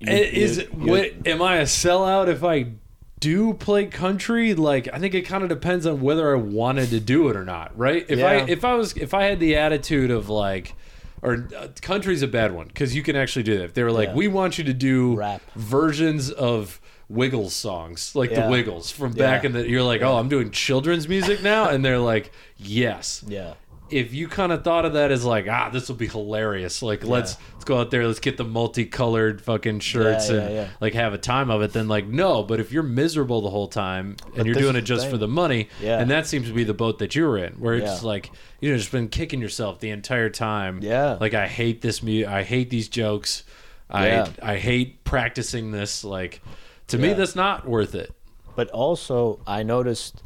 [0.00, 2.72] you is you- what, am I a sellout if I
[3.20, 4.54] do play country?
[4.54, 7.44] Like I think it kind of depends on whether I wanted to do it or
[7.44, 8.04] not, right?
[8.08, 10.74] If I if I was if I had the attitude of like
[11.22, 13.64] or uh, country's a bad one because you can actually do that.
[13.64, 14.14] If they were like, Yeah.
[14.14, 15.40] we want you to do Rap.
[15.56, 19.46] versions of Wiggles songs, like the Wiggles from back Yeah.
[19.48, 19.68] in the.
[19.68, 23.54] You're like, oh, I'm doing children's music now, and they're like, yes Yeah.
[23.90, 27.04] if you kind of thought of that as like ah this will be hilarious like
[27.04, 30.68] let's let's go out there let's get the multicolored fucking shirts Yeah, yeah, and yeah.
[30.80, 33.68] like have a time of it then like no but if you're miserable the whole
[33.68, 35.98] time and you're doing it just for the money Yeah.
[36.00, 38.08] and that seems to be the boat that you were in where it's Yeah.
[38.08, 38.30] like
[38.60, 41.18] you know just been kicking yourself the entire time Yeah.
[41.20, 43.42] like I hate this mu I hate these jokes
[43.90, 44.28] Yeah.
[44.42, 46.40] I I hate practicing this like
[46.88, 48.12] to me that's not worth it
[48.56, 50.22] But also, I noticed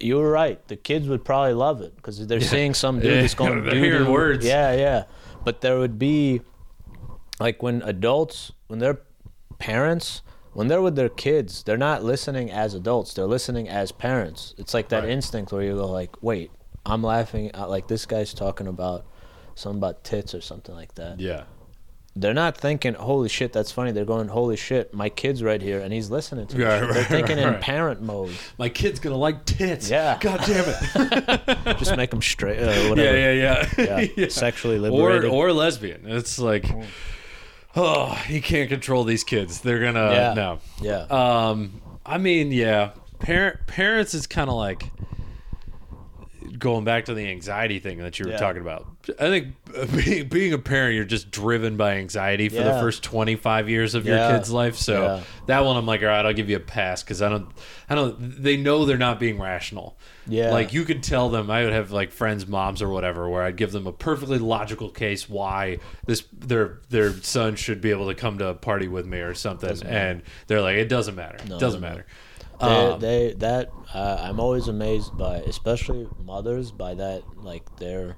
[0.00, 0.66] you were right.
[0.68, 3.74] The kids would probably love it because they're seeing some dude Yeah, that's going they're
[3.76, 4.44] hearing words.
[4.44, 5.04] Yeah, yeah.
[5.44, 6.42] But there would be
[7.40, 9.00] like when adults, when they're
[9.58, 13.14] parents, when they're with their kids, they're not listening as adults.
[13.14, 14.54] They're listening as parents.
[14.58, 15.10] It's like that Right.
[15.12, 16.50] instinct where you go like, "Wait,
[16.84, 19.06] I'm laughing at like this guy's talking about
[19.54, 21.44] something about tits or something like that." yeah
[22.16, 25.80] They're not thinking, "Holy shit, that's funny." They're going, "Holy shit, my kid's right here
[25.80, 28.30] and he's listening to me." Right, They're right, thinking in parent mode.
[28.56, 30.16] my kid's gonna like tits Yeah.
[30.20, 33.18] god damn it Just make them straight, uh, whatever.
[33.18, 34.06] Yeah, yeah, yeah.
[34.16, 35.30] Yeah, sexually Or liberated.
[35.30, 36.02] or lesbian.
[36.06, 36.66] It's like,
[37.76, 39.60] oh, you can't control these kids.
[39.60, 40.34] They're gonna Yeah.
[40.34, 40.58] no.
[40.80, 41.06] Yeah.
[41.10, 44.84] Um, I mean, yeah, parent parents is kind of like
[46.58, 48.36] going back to the anxiety thing that you were Yeah.
[48.38, 48.86] talking about.
[49.18, 49.54] I think
[50.04, 54.06] being, being a parent, you're just driven by anxiety for the first 25 years of
[54.06, 54.76] your kid's life.
[54.76, 55.20] So Yeah.
[55.46, 57.48] that one, I'm like, all right, I'll give you a pass because I don't,
[57.88, 58.42] I don't.
[58.42, 59.98] They know they're not being rational.
[60.26, 60.52] Yeah.
[60.52, 61.50] Like you could tell them.
[61.50, 64.88] I would have like friends, moms, or whatever, where I'd give them a perfectly logical
[64.88, 69.04] case why this their their son should be able to come to a party with
[69.04, 71.36] me or something, and they're like, it doesn't matter.
[71.36, 71.94] it doesn't no, no.
[71.94, 72.06] matter.
[72.60, 78.16] They, Um, they that uh, I'm always amazed by, especially mothers, by that like they're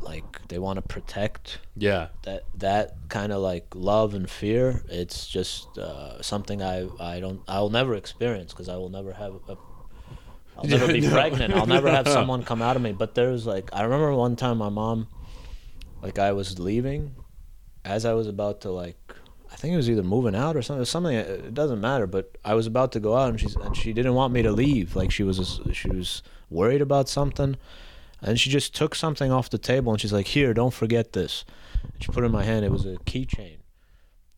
[0.00, 2.08] like they want to protect yeah.
[2.22, 4.84] that that kind of like love and fear.
[4.88, 9.34] It's just uh, something I I don't I'll never experience because I will never have
[9.48, 9.56] a.
[10.56, 11.10] I'll never be No.
[11.10, 11.54] pregnant.
[11.54, 12.92] I'll never have someone come out of me.
[12.92, 15.08] But there's like I remember one time my mom,
[16.02, 17.14] like I was leaving,
[17.84, 18.96] as I was about to like
[19.56, 20.82] I think it was either moving out or something.
[20.82, 21.16] It something.
[21.16, 22.06] It doesn't matter.
[22.06, 24.52] But I was about to go out, and she's and she didn't want me to
[24.52, 24.94] leave.
[24.94, 27.56] Like she was she was worried about something,
[28.20, 31.46] and she just took something off the table, and she's like, "Here, don't forget this."
[31.82, 32.66] And she put it in my hand.
[32.66, 33.56] It was a keychain.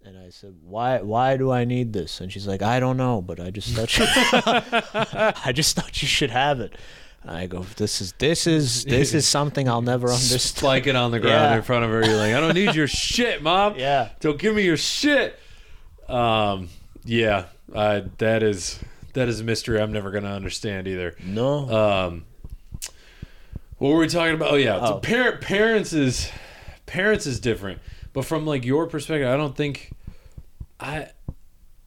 [0.05, 1.03] And I said, "Why?
[1.03, 3.99] Why do I need this?" And she's like, "I don't know, but I just thought
[3.99, 4.05] you,
[5.45, 6.77] I just thought you should have it."
[7.27, 11.11] I go, "This is this is this is something I'll never understand." Spike it on
[11.11, 11.57] the ground Yeah.
[11.57, 12.05] in front of her.
[12.05, 13.75] You're like, I don't need your shit, mom.
[13.79, 14.11] Yeah.
[14.21, 15.39] Don't give me your shit.
[16.09, 16.69] Um.
[17.05, 17.47] Yeah.
[17.75, 18.79] Uh, that is
[19.15, 21.15] that is a mystery I'm never gonna understand either.
[21.25, 21.69] No.
[21.69, 22.25] Um,
[23.79, 24.53] what were we talking about?
[24.53, 24.99] Oh yeah, so Oh.
[24.99, 26.31] parent parents is
[26.87, 27.81] parents is different,
[28.13, 29.93] but from like your perspective, I don't think
[30.81, 31.09] I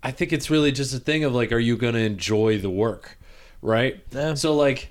[0.04, 3.18] I think it's really just a thing of like, are you gonna enjoy the work,
[3.62, 4.00] right?
[4.12, 4.36] Yeah.
[4.36, 4.90] So like,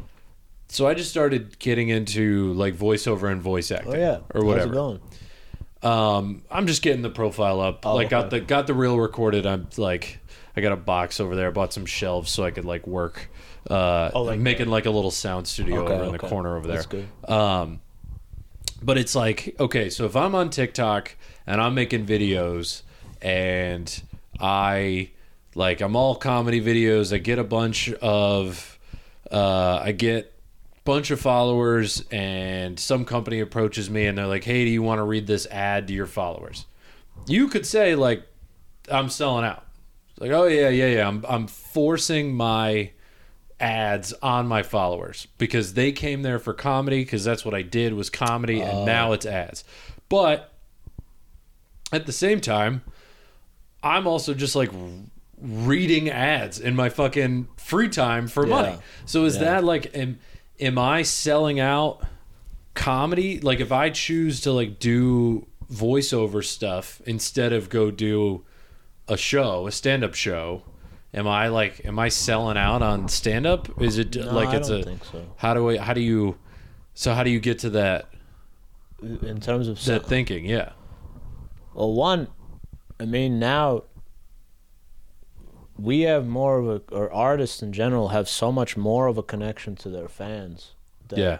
[0.70, 4.18] so I just started getting into like voiceover and voice acting, oh yeah.
[4.34, 4.72] or How's whatever.
[4.72, 5.00] it going?
[5.82, 7.84] Um, I'm just getting the profile up.
[7.84, 8.38] Oh, like got okay.
[8.38, 9.46] the got the reel recorded.
[9.46, 10.20] I'm like,
[10.56, 11.48] I got a box over there.
[11.48, 13.30] I bought some shelves so I could like work.
[13.68, 16.66] Uh, Oh, like making like a little sound studio Okay, over in the corner over
[16.66, 16.76] there.
[16.76, 17.08] That's good.
[17.28, 17.80] Um,
[18.82, 21.16] but it's like okay, so if I'm on TikTok
[21.46, 22.82] and I'm making videos
[23.20, 24.02] and
[24.38, 25.10] I
[25.54, 28.78] like I'm all comedy videos, I get a bunch of
[29.30, 30.32] uh, I get
[30.90, 34.98] bunch of followers and some company approaches me and they're like, "Hey, do you want
[34.98, 36.66] to read this ad to your followers?"
[37.28, 38.26] You could say like
[38.90, 39.64] I'm selling out.
[40.10, 41.06] It's like, "Oh yeah, yeah, yeah.
[41.06, 42.90] I'm I'm forcing my
[43.60, 47.94] ads on my followers because they came there for comedy because that's what I did
[47.94, 48.84] was comedy and oh.
[48.84, 49.62] now it's ads.
[50.08, 50.52] But
[51.92, 52.82] at the same time,
[53.80, 54.70] I'm also just like
[55.40, 58.54] reading ads in my fucking free time for Yeah.
[58.54, 58.78] money.
[59.06, 59.44] So is Yeah.
[59.44, 60.18] that like am
[60.60, 62.02] am I selling out
[62.74, 63.40] comedy?
[63.40, 68.44] Like if I choose to like do voiceover stuff instead of go do
[69.08, 70.62] a show, a stand-up show,
[71.14, 73.80] am I like am I selling out on stand-up?
[73.82, 75.26] Is it No, like I it's don't a think so.
[75.36, 76.36] how do I how do you
[76.94, 78.08] so how do you get to that
[79.02, 80.44] In terms of that thinking?
[80.44, 80.72] Yeah.
[81.74, 82.28] Well, one,
[82.98, 83.84] I mean, now
[85.82, 89.22] we have more of a, or artists in general have so much more of a
[89.22, 90.74] connection to their fans.
[91.08, 91.38] That, Yeah.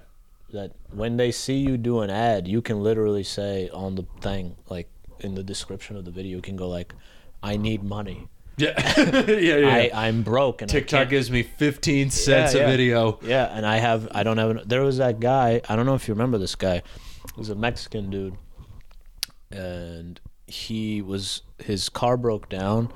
[0.52, 4.56] That when they see you do an ad, you can literally say on the thing,
[4.68, 4.88] like
[5.20, 6.92] in the description of the video, you can go like,
[7.40, 8.26] "I need money.
[8.56, 8.72] Yeah.
[8.98, 9.68] yeah, yeah.
[9.68, 13.20] I I'm broke." And TikTok gives me 15 cents Yeah, a video.
[13.22, 15.94] Yeah, and I have I don't have an, there was that guy, I don't know
[15.94, 16.82] if you remember this guy.
[17.34, 18.36] He was a Mexican dude.
[19.52, 22.92] And he was his car broke down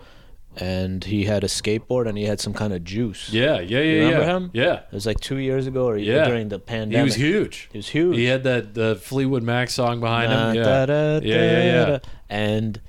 [0.56, 3.30] and he had a skateboard and he had some kind of juice.
[3.32, 4.36] Yeah, yeah, yeah, You remember yeah.
[4.36, 4.50] him?
[4.52, 4.74] Yeah.
[4.74, 6.26] It was like 2 years ago or Yeah.
[6.26, 6.98] during the pandemic.
[6.98, 7.68] He was huge.
[7.72, 8.16] He was huge.
[8.16, 10.54] He had that the Fleetwood Mac song behind Da, him.
[10.56, 10.62] Yeah.
[10.62, 11.98] da, da, Yeah, yeah, yeah.
[12.28, 12.80] And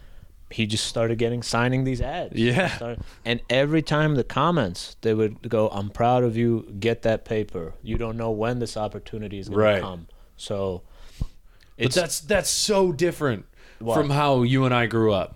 [0.51, 2.35] he just started getting signing these ads.
[2.35, 2.67] Yeah.
[2.75, 6.71] Started- and every time the comments, they would go, "I'm proud of you.
[6.79, 7.73] Get that paper.
[7.83, 9.75] You don't know when this opportunity is going Right.
[9.75, 10.07] to come."
[10.37, 10.83] So,
[11.19, 11.27] But
[11.77, 13.45] it's that's that's so different
[13.79, 13.97] What?
[13.97, 15.35] from how you and I grew up.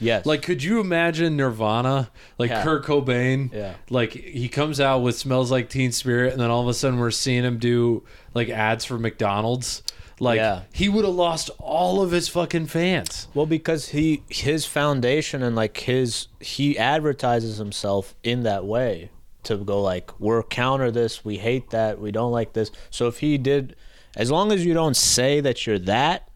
[0.00, 2.62] Yes, Like, could you imagine Nirvana, like Yeah.
[2.64, 3.52] Kurt Cobain?
[3.52, 3.74] Yeah.
[3.88, 6.98] Like he comes out with "Smells Like Teen Spirit," and then all of a sudden
[6.98, 8.02] we're seeing him do
[8.34, 9.82] like ads for McDonald's.
[10.18, 10.62] Like Yeah.
[10.72, 13.28] he would have lost all of his fucking fans.
[13.32, 19.10] well because he his foundation and like his he advertises himself in that way
[19.44, 22.70] to go like we're counter this, we hate that, we don't like this.
[22.90, 23.74] So if he did,
[24.14, 26.28] as long as you don't say that you're that,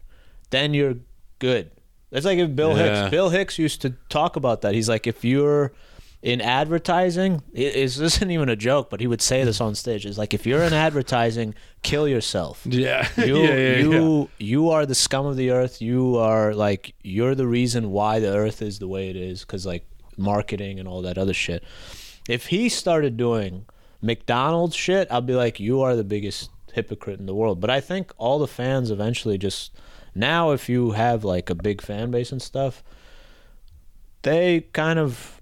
[0.49, 0.95] then you're
[1.37, 1.69] good.
[2.15, 3.01] It's like if Bill Yeah.
[3.01, 3.11] Hicks.
[3.11, 4.73] Bill Hicks used to talk about that.
[4.73, 5.73] He's like, if you're
[6.21, 10.05] in advertising, it, this isn't even a joke, but he would say this on stage.
[10.05, 11.53] It's like, if you're in advertising,
[11.83, 12.65] kill yourself.
[12.69, 14.25] Yeah, You, yeah, yeah, you, yeah.
[14.39, 15.81] you are the scum of the earth.
[15.81, 19.65] You are like, you're the reason why the earth is the way it is, because
[19.65, 19.85] like
[20.17, 21.63] marketing and all that other shit.
[22.27, 23.65] If he started doing
[24.01, 27.59] McDonald's shit, I'd be like, you are the biggest hypocrite in the world.
[27.59, 29.71] But I think all the fans eventually just
[30.15, 32.83] now, if you have like a big fan base and stuff,
[34.21, 35.39] they kind of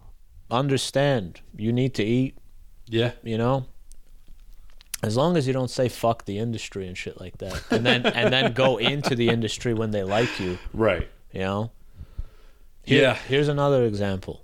[0.51, 2.37] understand you need to eat,
[2.87, 3.11] Yeah.
[3.23, 3.65] you know.
[5.01, 8.05] As long as you don't say fuck the industry and shit like that, and then
[8.19, 11.07] and then go into the industry when they like you, Right.
[11.31, 11.71] you know.
[12.83, 13.15] Here- Yeah.
[13.15, 14.43] Here's another example.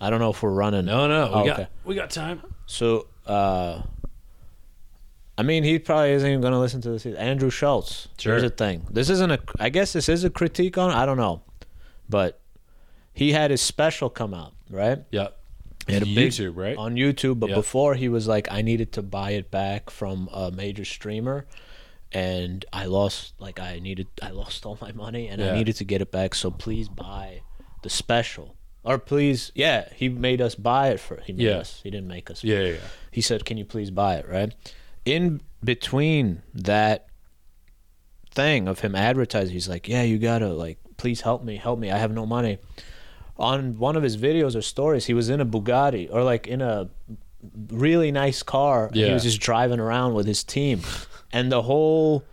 [0.00, 0.84] I don't know if we're running.
[0.86, 1.26] No, no.
[1.28, 1.68] We Oh, got okay.
[1.84, 2.42] we got time.
[2.66, 3.82] So, uh,
[5.36, 7.04] I mean, he probably isn't even going to listen to this.
[7.06, 8.08] Andrew Schulz.
[8.18, 8.32] Sure.
[8.34, 8.86] Here's the thing.
[8.90, 9.40] This isn't a.
[9.58, 10.90] I guess this is a critique on.
[10.90, 11.42] I don't know,
[12.08, 12.40] but
[13.12, 15.36] he had his special come out right Yep.
[15.86, 16.76] He had a big- YouTube, right?
[16.76, 17.38] on YouTube.
[17.40, 17.56] But Yeah.
[17.56, 21.46] before he was like, I needed to buy it back from a major streamer,
[22.12, 23.34] and I lost.
[23.40, 24.06] Like, I needed.
[24.22, 25.52] I lost all my money, and Yeah.
[25.52, 26.34] I needed to get it back.
[26.34, 27.40] So please buy
[27.82, 28.54] the special.
[28.84, 31.20] Or please, yeah, he made us buy it for.
[31.26, 31.56] He made Yeah.
[31.58, 31.80] us.
[31.82, 32.78] He didn't make us Yeah, yeah, yeah.
[33.10, 34.54] he said, "Can you please buy it?" Right
[35.04, 37.06] in between that
[38.30, 41.90] thing of him advertising, he's like, "Yeah, you gotta like, please help me, help me.
[41.90, 42.58] I have no money."
[43.36, 46.60] On one of his videos or stories, he was in a Bugatti or like in
[46.62, 46.88] a
[47.68, 48.86] really nice car.
[48.86, 50.80] and he was just driving around with his team,
[51.32, 52.24] and the whole,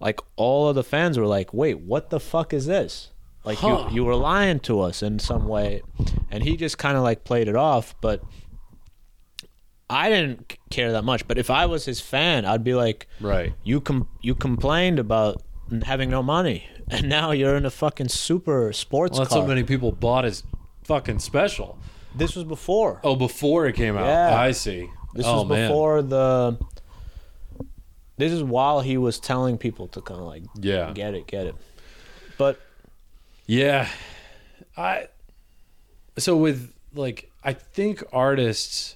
[0.00, 3.10] like, all of the fans were like, "Wait, what the fuck is this?"
[3.44, 3.86] Like Huh.
[3.90, 5.82] you, you were lying to us in some way,
[6.30, 8.22] and he just kind of like played it off, but.
[9.88, 13.54] I didn't care that much, but if I was his fan, I'd be like, Right.
[13.62, 15.42] "You com- you complained about
[15.84, 19.46] having no money, and now you're in a fucking super sports Well, that's car." so
[19.46, 20.42] many people bought his
[20.84, 21.78] fucking special.
[22.14, 23.00] this was before.
[23.04, 24.06] Oh, before it came out.
[24.06, 24.40] Yeah.
[24.40, 24.88] I see.
[25.14, 25.68] This oh, was man.
[25.68, 26.58] before the.
[28.18, 30.92] This is while he was telling people to kind of like Yeah.
[30.92, 31.54] get it, get it.
[32.38, 32.58] But
[33.46, 33.88] Yeah.
[34.76, 35.08] I
[36.18, 38.95] so with like I think artists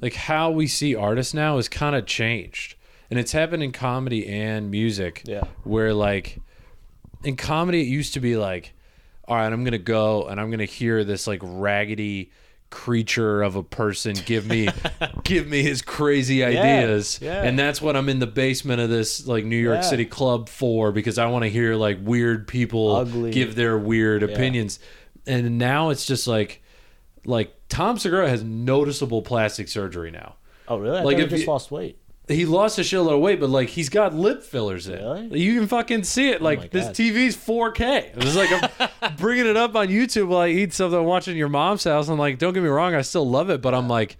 [0.00, 2.76] like how we see artists now is kind of changed.
[3.10, 5.22] And it's happened in comedy and music.
[5.26, 5.44] Yeah.
[5.64, 6.40] Where like
[7.24, 8.72] in comedy it used to be like
[9.28, 12.32] all right, I'm going to go and I'm going to hear this like raggedy
[12.70, 14.66] creature of a person give me
[15.24, 17.42] give me his crazy ideas yeah.
[17.42, 19.88] and that's what I'm in the basement of this like New York Yeah.
[19.90, 23.30] City club for because I want to hear like weird people Ugly.
[23.30, 24.78] give their weird opinions
[25.26, 26.62] and now it's just like
[27.26, 30.34] like Tom Segura has noticeable plastic surgery now
[30.68, 30.98] Oh, really?
[30.98, 31.98] I Like, like he just you- lost weight.
[32.28, 34.94] he lost a shitload of weight, but like he's got lip fillers in.
[35.02, 35.40] Really?
[35.40, 36.40] You can fucking see it.
[36.40, 38.12] Like my this TV's 4K.
[38.16, 41.48] It's like I'm bringing it up on YouTube while I eat something I'm watching your
[41.48, 42.08] mom's house.
[42.08, 44.18] I'm like, don't get me wrong, I still love it, but I'm like,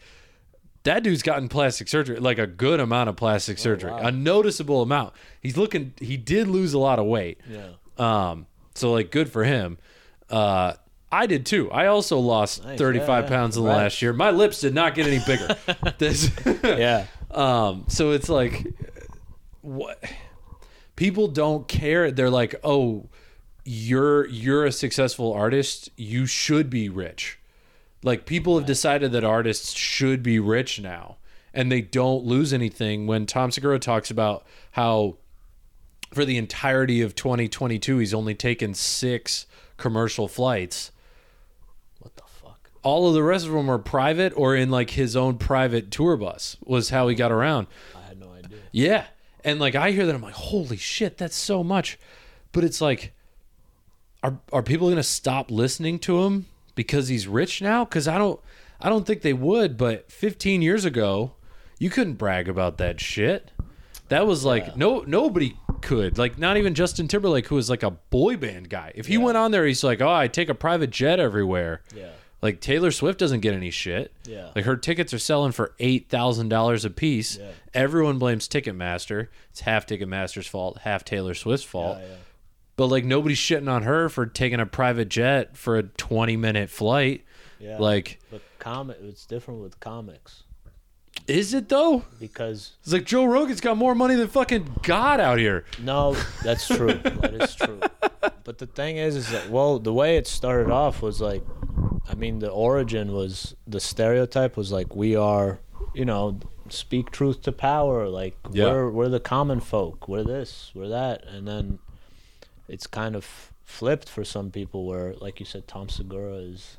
[0.85, 3.99] that dude's gotten plastic surgery, like a good amount of plastic surgery, wow.
[3.99, 5.15] a noticeable amount.
[5.41, 5.95] He's looking.
[6.01, 7.41] He did lose a lot of weight.
[7.49, 7.69] Yeah.
[7.99, 8.47] Um.
[8.75, 9.79] So like, good for him.
[10.29, 10.73] Uh.
[11.13, 11.71] I did too.
[11.71, 12.79] I also lost Nice.
[12.79, 13.85] 35 Yeah, pounds in the Congrats.
[13.95, 14.13] last year.
[14.15, 15.57] My lips did not get any bigger.
[15.99, 16.31] this
[16.65, 17.07] Yeah.
[17.31, 18.67] um, so it's like,
[19.61, 20.03] what?
[20.97, 22.11] People don't care.
[22.11, 23.09] They're like, oh,
[23.65, 25.91] you're you're a successful artist.
[25.97, 27.39] You should be rich.
[28.03, 31.17] Like people have decided that artists should be rich now,
[31.55, 33.07] and they don't lose anything.
[33.07, 35.19] When Tom Segura talks about how,
[36.13, 39.47] for the entirety of 2022, he's only taken six
[39.77, 40.92] commercial flights What the fuck?
[42.83, 46.17] All of the rest of them are private or in like his own private tour
[46.17, 47.67] bus was how he got around.
[47.97, 48.59] I had no idea.
[48.73, 49.05] Yeah.
[49.45, 51.99] And like I hear that I'm like, holy shit, that's so much.
[52.53, 53.13] But it's like,
[54.23, 57.85] are are people gonna stop listening to him because he's rich now?
[57.85, 58.41] Because I don't
[58.81, 61.33] I don't think they would, but 15 years ago,
[61.79, 63.53] you couldn't brag about that shit.
[64.09, 66.19] That was like no nobody could.
[66.19, 68.93] Like not even Justin Timberlake, who was like a boy band guy.
[68.95, 71.83] If he went on there, he's like, Oh, I take a private jet everywhere.
[71.95, 72.11] Yeah.
[72.43, 74.13] Like Taylor Swift doesn't get any shit.
[74.25, 74.51] Yeah.
[74.55, 77.39] Like her tickets are selling for eight thousand dollars a piece.
[77.39, 77.51] Yeah.
[77.73, 79.29] Everyone blames Ticketmaster.
[79.51, 81.99] It's half Ticketmaster's fault, half Taylor Swift's fault.
[82.01, 82.15] Yeah, yeah.
[82.77, 86.69] But like nobody's shitting on her for taking a private jet for a twenty minute
[86.69, 87.25] flight.
[87.61, 87.79] Yeah.
[87.79, 90.43] Like, But comic, it's different with comics
[91.27, 92.05] is it though?
[92.21, 95.65] because It's like Joe Rogan's got more money than fucking God out here.
[95.81, 96.95] no, that's true.
[96.95, 97.81] that is true.
[98.45, 101.45] But the thing is, is that well, the way it started off was like,
[102.11, 105.61] I mean, the origin was the stereotype was like we are,
[105.95, 108.09] you know, speak truth to power.
[108.09, 108.65] Like Yeah.
[108.73, 110.09] we're we're the common folk.
[110.09, 110.71] We're this.
[110.75, 111.25] We're that.
[111.27, 111.79] And then
[112.69, 116.77] it's kind of flipped for some people where, like you said, Tom Segura is.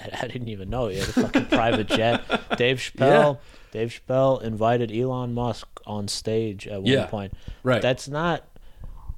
[0.00, 2.22] I, I didn't even know he had a fucking private jet.
[2.56, 3.38] Dave Chappelle.
[3.76, 7.06] Dave Chappelle invited Elon Musk on stage at one Yeah.
[7.06, 7.34] point.
[7.62, 7.82] Right.
[7.82, 8.44] That's not.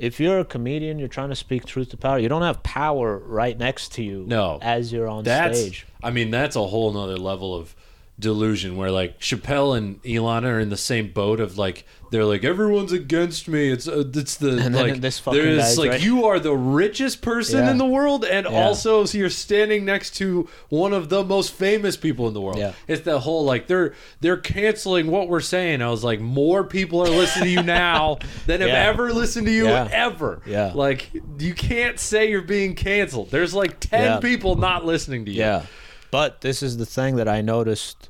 [0.00, 2.18] If you're a comedian, you're trying to speak truth to power.
[2.18, 4.24] You don't have power right next to you.
[4.26, 4.58] No.
[4.60, 5.86] as you're on That's stage.
[6.02, 7.76] I mean, that's a whole nother level of
[8.18, 12.42] delusion where like Chappelle and Elon are in the same boat of like they're like
[12.42, 13.70] everyone's against me.
[13.70, 17.22] It's uh, it's the And like this fucking there's like right- you are the richest
[17.22, 17.70] person Yeah.
[17.70, 18.60] in the world and Yeah.
[18.64, 22.58] also so you're standing next to one of the most famous people in the world.
[22.58, 22.72] Yeah.
[22.88, 25.80] It's the whole like they're they're canceling what we're saying.
[25.82, 29.52] I was like more people are listening to you now than have ever listened to
[29.52, 30.42] you ever.
[30.46, 30.72] Yeah.
[30.74, 33.30] Like you can't say you're being canceled.
[33.30, 34.18] There's like 10 Yeah.
[34.20, 35.38] people not listening to you.
[35.40, 35.66] Yeah.
[36.10, 38.07] But this is the thing that I noticed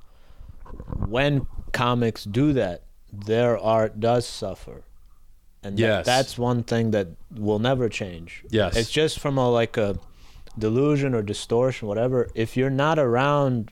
[1.09, 2.83] when comics do that,
[3.13, 4.83] their art does suffer.
[5.63, 6.07] And Yes.
[6.07, 8.45] that's one thing that will never change.
[8.51, 8.77] Yes.
[8.77, 9.99] It's just from a like a
[10.59, 12.29] delusion or distortion, whatever.
[12.35, 13.71] If you're not around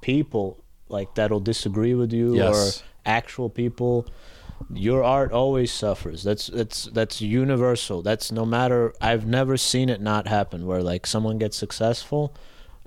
[0.00, 0.58] people
[0.88, 2.80] like that'll disagree with you Yes.
[2.80, 4.06] or actual people,
[4.72, 6.22] your art always suffers.
[6.24, 8.02] That's that's that's universal.
[8.02, 12.34] That's no matter I've never seen it not happen where like someone gets successful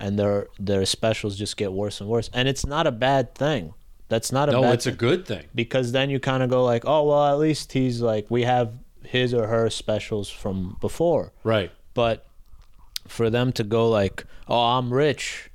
[0.02, 2.30] and their their specials just get worse and worse.
[2.34, 3.74] And it's not a bad thing.
[4.10, 5.46] That's not a No, it's a good thing.
[5.56, 8.74] because then you kind of go like, "Oh, well, at least he's like we have
[9.06, 11.72] his or her specials from before." Right.
[11.94, 12.26] But
[13.08, 15.50] for them to go like, "Oh, I'm rich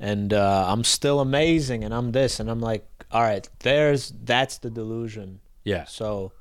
[0.00, 4.58] and uh, I'm still amazing and I'm this." And I'm like, "All right, there's that's
[4.58, 5.84] the delusion." Yeah.
[5.84, 6.32] So,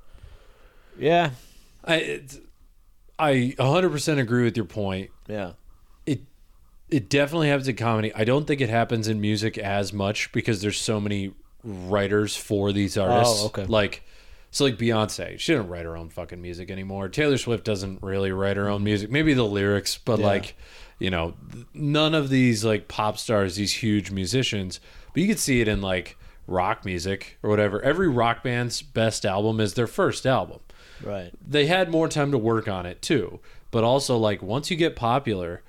[0.97, 1.32] yeah,
[1.84, 2.39] I it's,
[3.20, 5.10] I 100% agree with your point.
[5.28, 5.51] yeah,
[6.92, 8.14] it definitely happens in comedy.
[8.14, 11.34] I don't think it happens in music as much because there's so many
[11.64, 13.44] writers for these oh, artists.
[13.44, 13.66] Oh, okay.
[13.66, 14.04] Like
[14.52, 17.08] so like Beyonce, she doesn't write her own fucking music anymore.
[17.10, 19.12] Taylor Swift doesn't really write her own music.
[19.12, 20.26] Maybe the lyrics, but Yeah.
[20.26, 20.56] like
[20.98, 21.34] you know,
[21.74, 24.80] none of these like pop stars, these huge musicians,
[25.14, 27.82] but you could see it in like rock music or whatever.
[27.82, 30.60] Every rock band's best album is their first album.
[31.04, 33.40] right, they had more time to work on it too.
[33.72, 35.62] but also like once you get popular,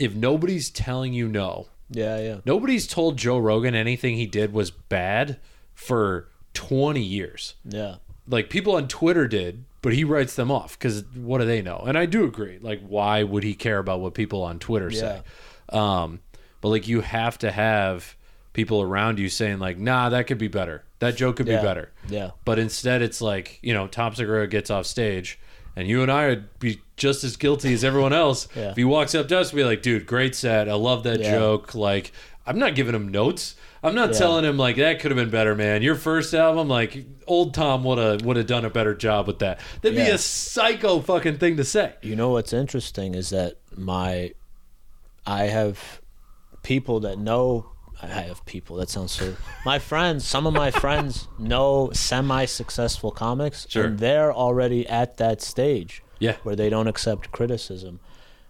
[0.00, 2.36] if nobody's telling you no, Yeah, yeah.
[2.44, 5.38] nobody's told Joe Rogan anything he did was bad
[5.74, 7.54] for 20 years.
[7.64, 7.96] Yeah.
[8.26, 11.84] Like people on Twitter did, but he writes them off because what do they know?
[11.86, 12.58] And I do agree.
[12.60, 15.22] Like, why would he care about what people on Twitter say?
[15.70, 16.20] Um,
[16.60, 18.16] but like, you have to have
[18.52, 20.84] people around you saying like, "Nah, that could be better.
[20.98, 21.60] That joke could Yeah.
[21.60, 22.30] be better." Yeah.
[22.44, 25.38] But instead, it's like you know, Tom Segura gets off stage,
[25.76, 28.70] and you and I would be just as guilty as everyone else Yeah.
[28.70, 30.68] if he walks up to us and be like, "Dude, great set.
[30.68, 31.32] I love that Yeah.
[31.32, 32.12] joke." Like,
[32.46, 33.54] I'm not giving him notes.
[33.82, 34.18] I'm not Yeah.
[34.18, 35.80] telling him like that could have been better, man.
[35.82, 39.38] Your first album, like old Tom would have would have done a better job with
[39.38, 39.58] that.
[39.80, 41.94] That'd be a psycho fucking thing to say.
[42.02, 44.32] You know what's interesting is that my
[45.26, 46.00] I have
[46.62, 47.66] people that know
[48.02, 49.34] I have people that sounds so
[49.64, 53.84] my friends some of my friends know semi successful comics Sure.
[53.86, 56.36] and they're already at that stage Yeah.
[56.42, 58.00] where they don't accept criticism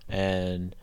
[0.08, 0.74] and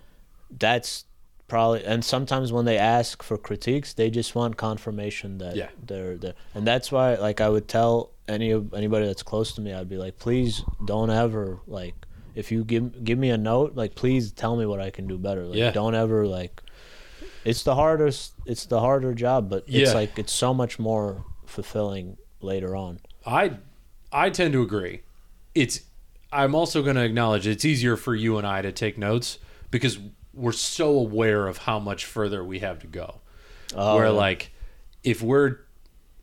[0.49, 1.05] that's
[1.47, 5.69] probably and sometimes when they ask for critiques they just want confirmation that Yeah.
[5.85, 9.73] they're there and that's why like i would tell any anybody that's close to me
[9.73, 11.95] i'd be like please don't ever like
[12.35, 15.17] if you give give me a note like please tell me what i can do
[15.17, 15.71] better like Yeah.
[15.71, 16.61] don't ever like
[17.45, 19.93] it's the hardest it's the harder job but it's Yeah.
[19.93, 23.57] like it's so much more fulfilling later on I
[24.11, 25.01] I tend to agree.
[25.53, 25.81] It's
[26.31, 29.39] I'm also going to acknowledge it's easier for you and I to take notes
[29.71, 29.99] because
[30.33, 33.19] we're so aware of how much further we have to go.
[33.75, 34.51] Oh, Where like
[35.03, 35.57] if we're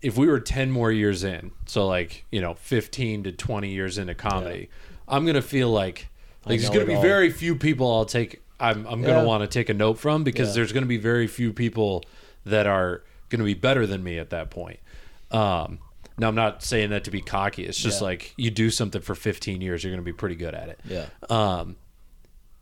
[0.03, 3.97] if we were 10 more years in, so like, you know, 15 to 20 years
[3.99, 4.69] into comedy,
[5.09, 6.09] I'm going to feel like
[6.47, 7.03] like there's going to be all.
[7.03, 9.25] very few people I'll take I'm I'm going to Yeah.
[9.25, 10.55] want to take a note from because Yeah.
[10.55, 12.05] there's going to be very few people
[12.47, 14.79] that are going to be better than me at that point.
[15.31, 15.79] Um
[16.17, 17.65] now I'm not saying that to be cocky.
[17.65, 18.07] It's just Yeah.
[18.07, 20.81] like you do something for 15 years, you're going to be pretty good at it.
[20.89, 21.75] yeah Um,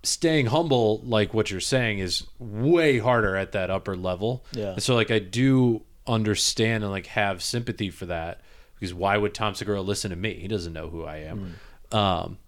[0.03, 4.45] staying humble, like what you're saying, is way harder at that upper level.
[4.53, 4.73] Yeah.
[4.73, 8.41] And so like I do understand and like have sympathy for that
[8.75, 10.35] because why would Tom Segura listen to me?
[10.35, 11.57] He doesn't know who I am.
[11.93, 11.97] Hmm.
[11.97, 12.39] Um,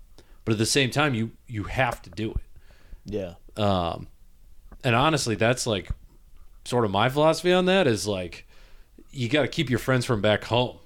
[0.45, 2.37] but at the same time, you you have to do it.
[3.07, 4.09] Yeah Um,
[4.83, 5.89] and honestly, that's like
[6.65, 8.47] sort of my philosophy on that is like
[9.11, 10.77] you got to keep your friends from back home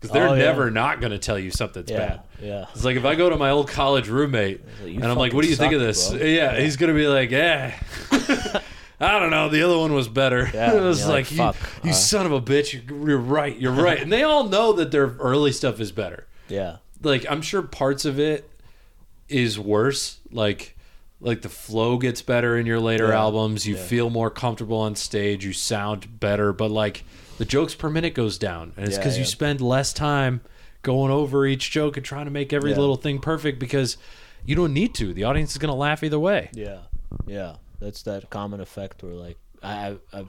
[0.00, 0.44] because they're Oh, yeah.
[0.44, 2.20] never not going to tell you something's yeah bad.
[2.40, 5.32] yeah It's like if I go to my old college roommate like, and I'm like,
[5.32, 7.74] "What do you think of this?" bro." Yeah, he's gonna be like, "Yeah,
[9.00, 9.48] I don't know.
[9.48, 12.26] The other one was better." Yeah, it was like, like, "You, "Fuck, you uh." son
[12.26, 12.72] of a bitch!
[12.88, 13.56] You're, you're right.
[13.58, 16.26] You're right." And they all know that their early stuff is better.
[16.48, 18.48] yeah Like I'm sure parts of it
[19.28, 20.18] is worse.
[20.30, 20.73] Like
[21.20, 23.66] like the flow gets better in your later Yeah, albums.
[23.66, 23.82] You yeah.
[23.82, 25.44] feel more comfortable on stage.
[25.44, 27.04] You sound better, but like
[27.38, 30.40] the jokes per minute goes down, and it's Yeah, because you spend less time
[30.82, 32.78] going over each joke and trying to make every Yeah.
[32.78, 33.96] little thing perfect because
[34.44, 35.14] you don't need to.
[35.14, 36.50] The audience is gonna laugh either way.
[36.52, 36.80] Yeah,
[37.26, 37.56] yeah.
[37.80, 40.26] That's that common effect where like I, I,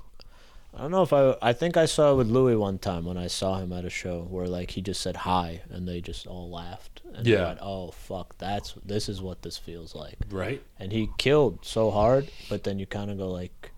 [0.75, 3.17] I don't know if I, I think I saw it with Louis one time when
[3.17, 6.27] I saw him at a show where like he just said hi and they just
[6.27, 7.01] all laughed.
[7.13, 7.47] And Yeah.
[7.47, 10.17] Went, oh fuck, that's this is what this feels like.
[10.29, 10.61] Right.
[10.77, 13.71] And he killed so hard, but then you kind of go like,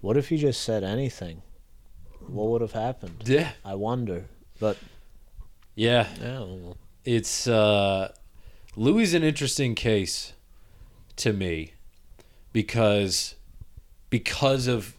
[0.00, 1.42] what if he just said anything?
[2.26, 3.24] What would have happened?
[3.26, 3.50] Yeah.
[3.64, 4.24] I wonder.
[4.58, 4.78] But
[5.74, 6.08] Yeah.
[6.18, 6.76] yeah, I don't know.
[7.04, 8.12] It's uh
[8.76, 10.32] Louis is an interesting case
[11.16, 11.74] to me
[12.52, 13.34] because
[14.08, 14.94] because of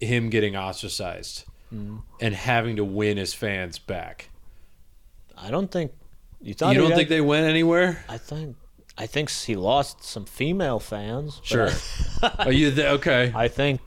[0.00, 1.44] him getting ostracized
[1.74, 1.96] Mm-hmm.
[2.20, 4.30] and having to win his fans back.
[5.36, 5.90] I don't think
[6.40, 8.04] you thought You don't got- think they went anywhere?
[8.08, 8.56] I think
[8.96, 11.40] I think he lost some female fans.
[11.42, 11.68] Sure.
[12.22, 13.32] I- Are you th- okay?
[13.34, 13.80] I think,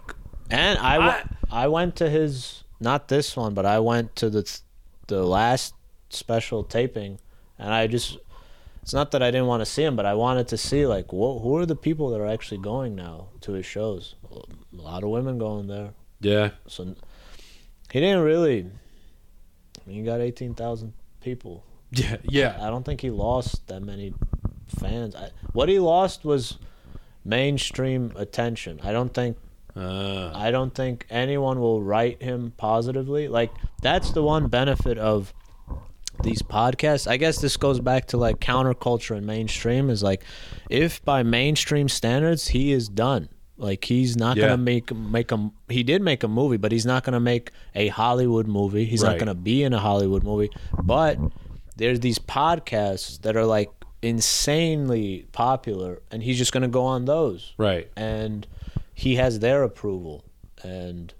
[0.51, 4.59] and I I went to his not this one, but I went to the
[5.07, 5.73] the last
[6.09, 7.19] special taping,
[7.57, 8.17] and I just
[8.83, 11.07] it's not that I didn't want to see him, but I wanted to see like
[11.07, 14.15] wh- who are the people that are actually going now to his shows.
[14.29, 14.41] A
[14.75, 15.91] lot of women going there,
[16.21, 16.51] Yeah.
[16.67, 16.95] so
[17.91, 18.59] he didn't really.
[18.65, 21.63] I mean, he got eighteen thousand people.
[21.91, 22.17] Yeah.
[22.23, 22.57] Yeah.
[22.61, 24.13] I don't think he lost that many
[24.79, 25.15] fans.
[25.15, 26.57] I, what he lost was
[27.25, 28.79] mainstream attention.
[28.83, 29.37] I don't think
[29.75, 33.27] Uh, I don't think anyone will write him positively.
[33.27, 33.51] Like
[33.81, 35.33] that's the one benefit of
[36.21, 37.07] these podcasts.
[37.09, 40.23] I guess this goes back to like counterculture and mainstream is like
[40.69, 43.29] if by mainstream standards he is done.
[43.59, 44.45] Like he's not Yeah.
[44.47, 47.89] gonna make make a he did make a movie, but he's not gonna make a
[47.89, 48.85] Hollywood movie.
[48.85, 49.11] He's Right.
[49.11, 50.49] not gonna be in a Hollywood movie.
[50.81, 51.17] But
[51.75, 53.69] there's these podcasts that are like
[54.01, 57.89] insanely popular, and he's just gonna go on those right.
[57.97, 58.47] and
[58.93, 60.23] he has their approval
[60.63, 61.13] and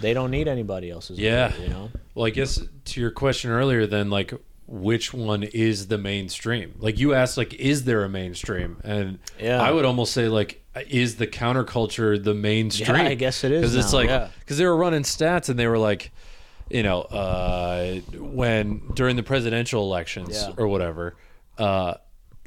[0.00, 1.46] they don't need anybody else's Yeah.
[1.46, 4.34] approval, you know Well, I guess to your question earlier, then, like,
[4.66, 6.74] which one is the mainstream.
[6.78, 8.76] Like you asked, like, is there a mainstream?
[8.84, 9.60] And Yeah.
[9.62, 12.96] I would almost say, like, is the counterculture the mainstream?
[12.96, 14.28] Yeah, I guess it is because it's like yeah.
[14.40, 16.10] because they were running stats and they were like,
[16.70, 20.54] you know, uh, when during the presidential elections Yeah.
[20.56, 21.14] or whatever,
[21.58, 21.94] uh,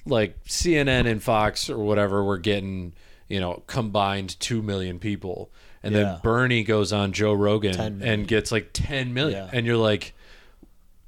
[0.05, 2.93] like CNN and Fox or whatever were getting
[3.28, 5.51] you know combined two million people,
[5.84, 6.01] and Yeah.
[6.03, 9.57] then Bernie goes on Joe Rogan and gets like ten million, Yeah.
[9.57, 10.13] and you're like.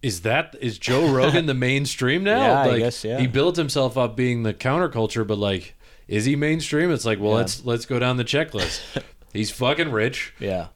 [0.03, 2.39] Is that is Joe Rogan the mainstream now?
[2.65, 3.19] Yeah, I guess, yeah.
[3.19, 5.75] He built himself up being the counterculture, but like,
[6.07, 6.91] is he mainstream?
[6.91, 7.37] It's like, well, Yeah.
[7.37, 8.81] let's let's go down the checklist.
[9.33, 10.67] He's fucking rich Yeah.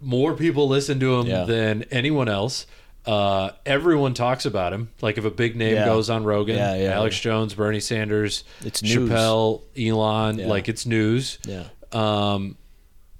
[0.00, 1.44] more people listen to him Yeah.
[1.44, 2.66] than anyone else.
[3.06, 4.90] Uh, everyone talks about him.
[5.00, 5.84] Like if a big name Yeah.
[5.86, 9.08] goes on Rogan, Yeah, yeah, Alex Jones, Bernie Sanders, It's news.
[9.10, 11.38] Chappelle, Elon, like it's news.
[11.46, 11.64] Yeah.
[11.92, 12.56] Um,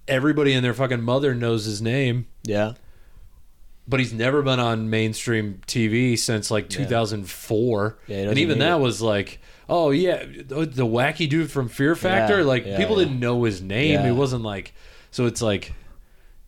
[0.09, 2.73] everybody and their fucking mother knows his name, Yeah.
[3.89, 7.99] but he's never been on mainstream TV since like 2004.
[8.09, 8.81] Yeah, he and even that it.
[8.81, 12.39] was like, oh yeah, the, the wacky dude from Fear Factor.
[12.39, 13.05] Yeah, like yeah, people yeah.
[13.05, 14.05] didn't know his name.
[14.05, 14.75] He wasn't like,
[15.11, 15.73] so it's like,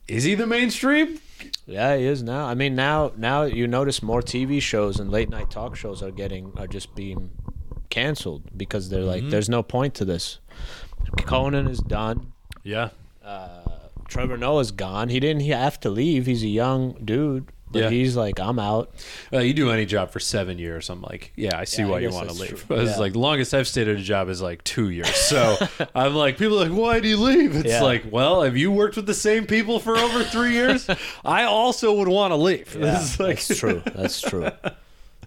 [0.06, 1.20] is he the mainstream?
[1.66, 2.46] Yeah, he is now.
[2.46, 6.10] I mean, now now you notice more TV shows and late night talk shows are
[6.10, 7.30] getting are just being
[7.90, 9.08] canceled because they're Mm-hmm.
[9.24, 10.38] like, there's no point to this.
[11.24, 12.32] Conan is done.
[12.64, 12.90] Yeah.
[13.24, 13.60] Uh,
[14.08, 15.08] Trevor Noah's gone.
[15.10, 16.26] He didn't he have to leave.
[16.26, 17.90] He's a young dude, but Yeah.
[17.90, 18.90] he's like, I'm out.
[19.32, 21.90] Uh, you do any job for seven years, I'm like, yeah, I see Yeah, I
[21.90, 22.66] why you want to leave.
[22.66, 22.76] true.
[22.76, 22.98] It's Yeah.
[22.98, 25.08] like the longest I've stayed at a job is like two years.
[25.28, 25.58] So
[25.94, 27.54] I'm like, people are like, why do you leave?
[27.54, 30.88] It's like, well, have you worked with the same people for over three years?
[31.24, 32.74] I also would want to leave.
[32.74, 33.82] Yeah, It's like- that's true.
[33.94, 34.50] That's true.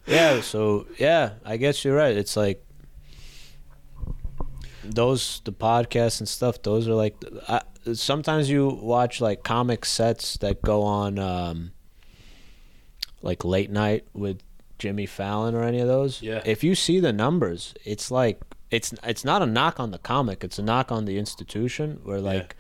[0.08, 0.42] Yeah.
[0.42, 2.18] So yeah, I guess you're right.
[2.18, 2.66] It's like
[4.84, 6.62] those the podcasts and stuff.
[6.64, 7.16] Those are like
[7.48, 7.62] I,
[7.94, 11.72] sometimes you watch like comic sets that go on um,
[13.22, 14.40] like late night with
[14.80, 16.22] Jimmy Fallon or any of those.
[16.22, 16.42] Yeah.
[16.46, 20.44] If you see the numbers, it's like it's it's not a knock on the comic.
[20.44, 22.56] It's a knock on the institution where like.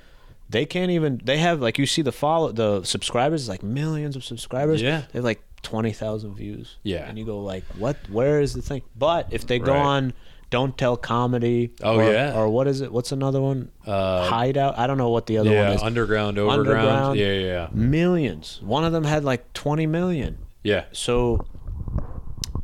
[0.49, 1.21] They can't even.
[1.23, 4.81] They have like you see the follow the subscribers like millions of subscribers.
[4.81, 5.03] Yeah.
[5.13, 6.75] they have like twenty thousand views.
[6.83, 7.07] Yeah.
[7.07, 7.95] and you go like, what?
[8.09, 8.81] Where is the thing?
[8.93, 9.79] But if they go Right.
[9.81, 10.13] on,
[10.49, 11.71] don't tell comedy.
[11.81, 12.35] Oh, or, yeah.
[12.35, 12.91] or what is it?
[12.91, 13.71] What's another one?
[13.87, 14.77] Uh, Hideout.
[14.77, 15.83] I don't know what the other yeah, one is.
[15.83, 16.69] underground, overground.
[16.89, 17.19] Underground.
[17.19, 17.67] Yeah, yeah, yeah.
[17.71, 18.59] Millions.
[18.61, 20.37] One of them had like twenty million.
[20.63, 20.85] Yeah.
[20.91, 21.45] So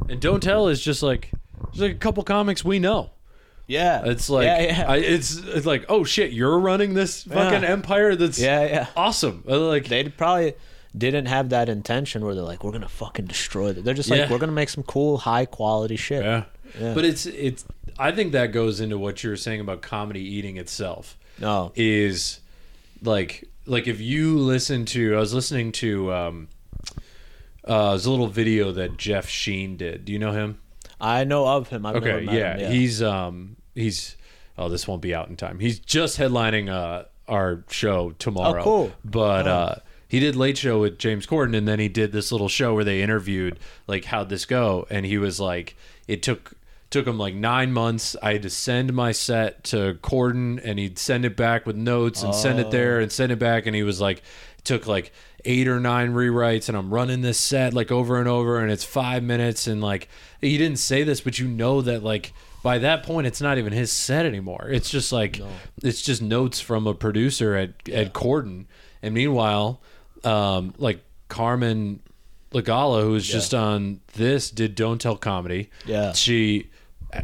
[0.10, 1.32] And Don't Tell is just like,
[1.74, 3.12] there's like a couple comics we know.
[3.68, 7.64] yeah, It's like, yeah, yeah, I, it's, it's like, oh shit, you're running this fucking
[7.64, 7.70] Yeah.
[7.70, 8.88] empire that's yeah, yeah.
[8.96, 9.44] awesome.
[9.48, 10.54] Uh, Like, They probably
[10.98, 13.84] didn't have that intention where they're like, we're gonna fucking destroy it.
[13.84, 16.24] They're just like, we're gonna make some cool, high quality shit.
[16.24, 16.44] Yeah.
[16.80, 16.94] Yeah.
[16.94, 17.66] But it's it's
[17.98, 21.72] I think that goes into what you were saying about comedy eating itself No.
[21.76, 22.40] is
[23.02, 26.48] like like if you listen to I was listening to um
[27.68, 30.06] uh there's a little video that Jeff Sheen did.
[30.06, 30.60] Do you know him?
[31.00, 31.86] I know of him.
[31.86, 32.58] I've never Okay, yeah.
[32.58, 32.72] him.
[32.72, 34.16] He's um he's
[34.58, 35.60] oh this won't be out in time.
[35.60, 38.62] He's just headlining uh our show tomorrow.
[38.62, 38.92] Oh, cool.
[39.06, 39.76] But uh
[40.08, 42.86] he did late show with James Corden and then he did this little show where
[42.86, 45.76] they interviewed like how'd this go and he was like
[46.08, 46.54] it took
[46.90, 48.16] took him like nine months.
[48.24, 52.24] I had to send my set to Corden and he'd send it back with notes
[52.24, 52.72] and send it Oh.
[52.72, 54.24] there and send it back and he was like
[54.68, 55.12] took like
[55.46, 58.84] eight or nine rewrites and I'm running this set like over and over and it's
[58.84, 60.10] five minutes and like
[60.42, 63.72] he didn't say this but you know that like by that point it's not even
[63.72, 64.68] his set anymore.
[64.70, 65.40] It's just like
[65.84, 68.66] it's just notes from a producer at at Corden.
[69.02, 69.82] And meanwhile,
[70.24, 72.02] um like Carmen
[72.52, 75.70] Lagala, who was just on this, did Don't Tell Comedy.
[75.86, 76.14] Yeah.
[76.14, 76.70] She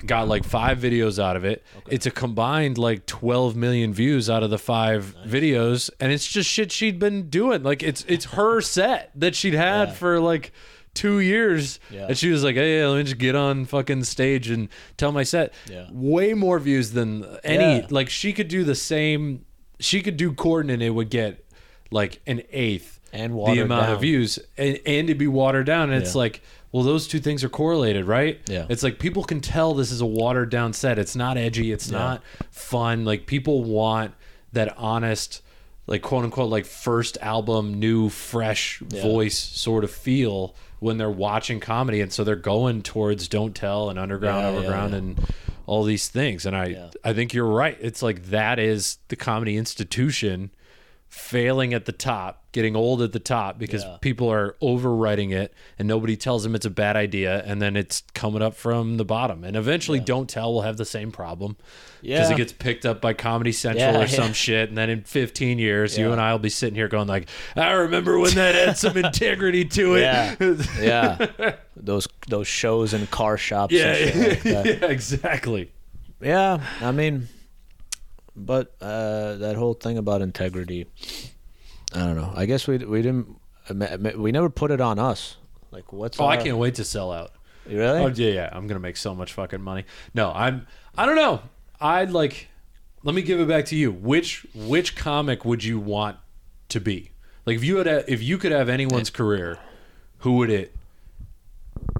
[0.05, 1.63] got like five videos out of it.
[1.89, 5.89] It's a combined like 12 million views out of the five videos.
[5.99, 7.63] And it's just shit she'd been doing.
[7.63, 9.93] Like it's it's her set that she'd had Yeah.
[9.93, 10.51] for like
[10.93, 11.79] two years.
[11.89, 12.07] Yeah.
[12.07, 15.23] And she was like, hey, let me just get on fucking stage and tell my
[15.23, 15.53] set.
[15.69, 15.87] Yeah.
[15.91, 17.85] Way more views than any.
[17.89, 19.45] Like she could do the same.
[19.79, 21.45] She could do Corden and it would get
[21.91, 23.95] like an eighth And water the amount down.
[23.95, 26.41] of views and, and it'd be watered down and it's like
[26.73, 28.41] well those two things are correlated right?
[28.49, 28.65] Yeah.
[28.67, 30.99] it's like people can tell this is a watered down set.
[30.99, 31.71] It's not edgy.
[31.71, 31.97] It's Yeah.
[31.97, 32.21] not
[32.51, 33.05] fun.
[33.05, 34.13] Like people want
[34.51, 35.41] that honest
[35.87, 39.01] like quote unquote like first album new fresh Yeah.
[39.01, 42.01] voice sort of feel when they're watching comedy.
[42.01, 45.19] And so they're going towards don't tell and underground Yeah, overground and
[45.65, 46.45] all these things.
[46.45, 47.77] And i i think you're right.
[47.79, 50.51] It's like that is the comedy institution
[51.15, 53.97] failing at the top, getting old at the top because Yeah.
[54.01, 58.01] people are overwriting it and nobody tells them it's a bad idea and then it's
[58.15, 59.43] coming up from the bottom.
[59.43, 61.55] And eventually Don't Tell will have the same problem.
[62.01, 62.33] Because Yeah.
[62.33, 64.07] it gets picked up by Comedy Central Yeah, or yeah.
[64.07, 67.07] some shit, and then in 15 years, you and I will be sitting here going
[67.07, 70.35] like, "I remember when that had some integrity to it." Yeah.
[70.81, 71.53] yeah.
[71.77, 73.71] Those those shows in car shops.
[73.73, 74.65] yeah, And shit like that.
[74.81, 75.71] yeah, exactly.
[76.21, 77.27] Yeah, I mean,
[78.35, 80.87] but uh, that whole thing about integrity,
[81.93, 82.31] I don't know.
[82.35, 83.35] I guess we we didn't
[84.17, 85.37] we never put it on us.
[85.71, 87.31] Like, what's Oh, I can't wait to sell out.
[87.67, 87.99] You really?
[87.99, 88.49] Oh yeah, yeah.
[88.51, 89.85] I'm gonna make so much fucking money.
[90.13, 90.67] No, I'm.
[90.97, 91.41] I don't know.
[91.79, 92.49] I'd like.
[93.03, 93.91] Let me give it back to you.
[93.91, 96.17] Which which comic would you want
[96.69, 97.11] to be?
[97.45, 99.59] Like if you had a, if you could have anyone's career,
[100.19, 100.75] who would it?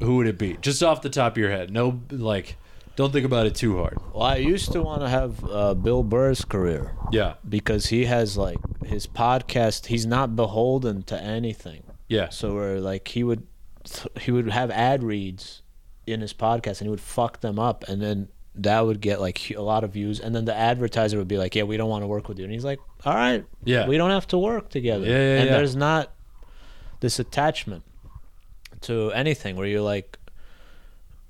[0.02, 0.58] Who would it be?
[0.62, 1.72] Just off the top of your head.
[1.72, 2.58] No, like,
[2.96, 3.98] don't think about it too hard.
[4.14, 8.38] Well, I used to want to have uh, Bill Burr's career Yeah, because he has
[8.38, 9.88] like his podcast.
[9.88, 11.84] He's not beholden to anything.
[12.08, 13.48] yeah, So where like he would
[14.22, 15.62] he would have ad reads
[16.08, 19.50] in his podcast and he would fuck them up and then that would get like
[19.52, 22.04] a lot of views and then the advertiser would be like yeah we don't want
[22.04, 23.88] to work with you and he's like all right yeah.
[23.88, 25.56] we don't have to work together Yeah, yeah, and yeah.
[25.58, 26.14] there's not
[27.00, 27.84] this attachment
[28.82, 30.18] to anything where you're like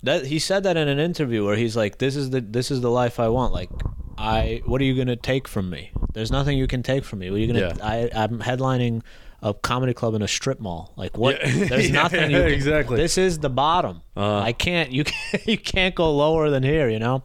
[0.04, 2.82] that he said that in an interview where he's like this is the this is
[2.82, 3.70] the life I want like
[4.18, 7.20] I what are you going to take from me there's nothing you can take from
[7.20, 7.74] me what are you to Yeah.
[7.82, 9.02] I I'm headlining
[9.42, 11.66] a comedy club in a strip mall like what Yeah.
[11.70, 12.98] there's Yeah, nothing you yeah, can, exactly.
[12.98, 14.40] this is the bottom Uh-huh.
[14.40, 17.24] I can't you can't, you can't go lower than here you know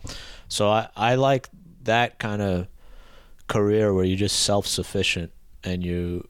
[0.49, 1.49] so I I like
[1.85, 2.69] that kind of
[3.47, 5.33] career where you're just self-sufficient
[5.65, 6.27] and you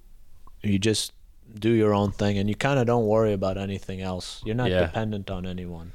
[0.62, 1.12] you just
[1.58, 4.70] do your own thing and you kind of don't worry about anything else you're not
[4.70, 4.80] Yeah.
[4.80, 5.92] dependent on anyone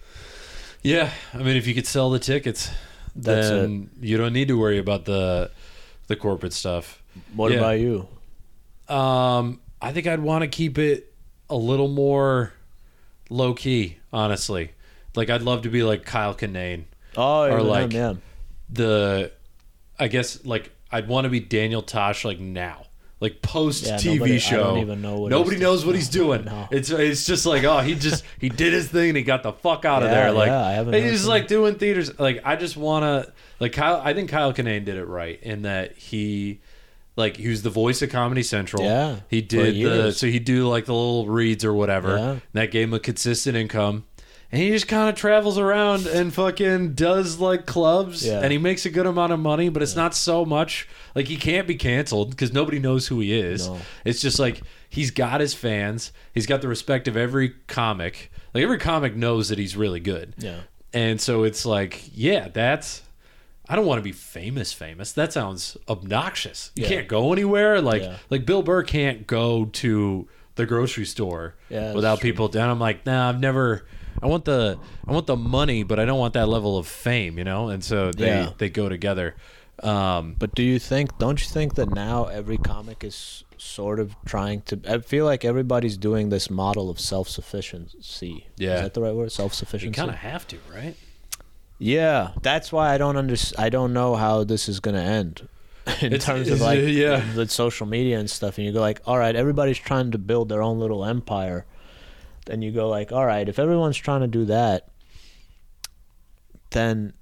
[0.83, 2.69] Yeah, I mean, if you could sell the tickets,
[3.15, 5.51] That's then you don't need to worry about the
[6.07, 7.01] the corporate stuff.
[7.35, 7.59] what Yeah.
[7.59, 8.07] about you
[8.93, 11.13] Um, I think I'd want to keep it
[11.49, 12.53] a little more
[13.29, 14.71] low key, honestly.
[15.15, 16.83] Like I'd love to be like Kyle Kinane.
[17.15, 18.15] oh Or like- yeah
[18.69, 19.31] The
[19.99, 22.87] I guess like I'd want to be Daniel Tosh like now.
[23.23, 24.83] Like post Yeah, TV nobody- show.
[24.83, 26.43] know nobody knows what he's doing.
[26.43, 26.67] No.
[26.71, 29.53] It's it's just like, oh, he just he did his thing and he got the
[29.53, 30.29] fuck out of there.
[30.33, 32.19] Like yeah, he's like doing theaters.
[32.19, 35.97] Like I just wanna like Kyle I think Kyle Kinane did it right in that
[35.97, 36.59] he
[37.15, 38.83] like he was the voice of Comedy Central.
[38.83, 42.17] Yeah, He did the so he'd do like the little reads or whatever.
[42.17, 42.29] Yeah.
[42.31, 44.03] And that gave him a consistent income.
[44.53, 48.39] And he just kind of travels around and fucking does like clubs Yeah.
[48.41, 51.37] and he makes a good amount of money, but it's not so much like he
[51.37, 53.67] can't be canceled because nobody knows who he is.
[53.67, 53.79] No.
[54.05, 58.31] It's just like he's got his fans, he's got the respect of every comic.
[58.53, 60.35] Like every comic knows that he's really good.
[60.37, 60.59] yeah
[60.93, 63.01] And so it's like, yeah, that's.
[63.67, 64.71] I don't want to be famous.
[64.71, 65.13] Famous.
[65.13, 66.69] That sounds obnoxious.
[66.75, 66.89] You Yeah.
[66.89, 67.81] can't go anywhere.
[67.81, 68.17] Like Yeah.
[68.29, 72.45] like Bill Burr can't go to the grocery store Yeah, without people.
[72.45, 73.85] And I'm like, nah, I've never.
[74.23, 77.37] I want the I want the money, but I don't want that level of fame.
[77.37, 77.69] You know.
[77.69, 78.49] And so they Yeah.
[78.57, 79.35] they go together.
[79.81, 81.17] Um, But do you think?
[81.17, 84.79] Don't you think that now every comic is sort of trying to?
[84.87, 88.47] I feel like everybody's doing this model of self-sufficiency.
[88.57, 88.75] Yeah.
[88.75, 89.31] is that the right word?
[89.31, 89.87] Self-sufficiency.
[89.87, 90.95] You kind of have to, right?
[91.79, 93.35] Yeah, that's why I don't under.
[93.57, 95.47] I don't know how this is gonna end.
[96.01, 97.23] In It's- terms of like yeah.
[97.35, 100.47] the social media and stuff, and you go like, all right, everybody's trying to build
[100.49, 101.65] their own little empire.
[102.45, 104.89] Then you go like, all right, if everyone's trying to do that,
[106.71, 107.13] then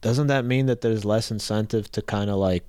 [0.00, 2.64] doesn't that mean that there's less incentive to kind of like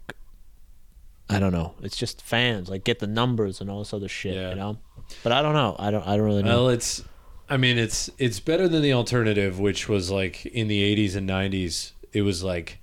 [1.30, 1.74] I don't know.
[1.82, 4.50] It's just fans, like get the numbers and all this other shit, Yeah.
[4.52, 4.78] you know.
[5.24, 5.76] But I don't know.
[5.80, 6.06] I don't.
[6.08, 6.50] I don't really know.
[6.64, 7.04] Well, it's.
[7.50, 11.28] I mean, it's it's better than the alternative, which was like in the '80s and
[11.30, 11.92] '90s.
[12.14, 12.80] It was like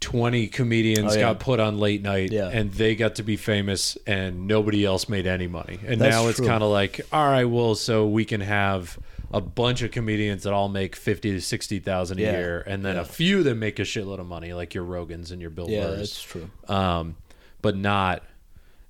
[0.00, 1.20] twenty comedians Oh, yeah.
[1.20, 2.48] got put on late night, Yeah.
[2.48, 5.78] and they got to be famous, and nobody else made any money.
[5.86, 8.98] And That's now it's kind of like, all right, well, so we can have
[9.32, 12.32] a bunch of comedians that all make fifty to sixty thousand a Yeah.
[12.32, 15.40] year, and then a few that make a shitload of money, like your Rogans and
[15.40, 16.50] your Bill yeah, Burrs that's true.
[16.68, 17.16] um,
[17.62, 18.22] but not,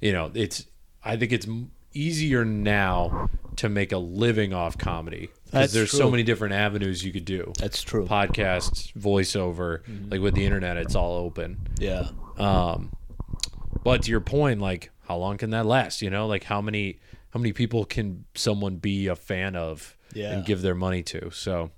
[0.00, 0.64] you know, it's.
[1.04, 1.46] I think it's
[1.92, 7.12] easier now to make a living off comedy because there's so many different avenues you
[7.12, 7.52] could do.
[7.58, 8.06] That's true.
[8.06, 9.80] Podcasts, voiceover,
[10.10, 11.58] like with the internet, it's all open.
[11.78, 12.08] Yeah.
[12.38, 12.92] Um,
[13.84, 16.02] but to your point, like, how long can that last?
[16.02, 16.98] You know, like how many
[17.30, 20.32] how many people can someone be a fan of Yeah.
[20.32, 21.30] and give their money to?
[21.30, 21.70] So.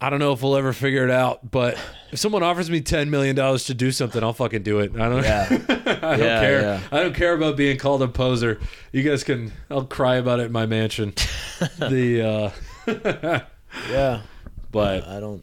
[0.00, 1.78] I don't know if we'll ever figure it out, but
[2.12, 4.92] if someone offers me ten million dollars to do something, I'll fucking do it.
[4.94, 5.22] I don't.
[5.22, 5.46] Yeah.
[5.50, 6.60] I don't Yeah, care.
[6.60, 6.80] yeah.
[6.92, 8.60] I don't care about being called a poser.
[8.92, 9.52] You guys can.
[9.70, 11.14] I'll cry about it in my mansion.
[11.78, 12.52] the,
[12.86, 13.40] uh,
[13.90, 14.22] Yeah.
[14.70, 15.42] but I don't.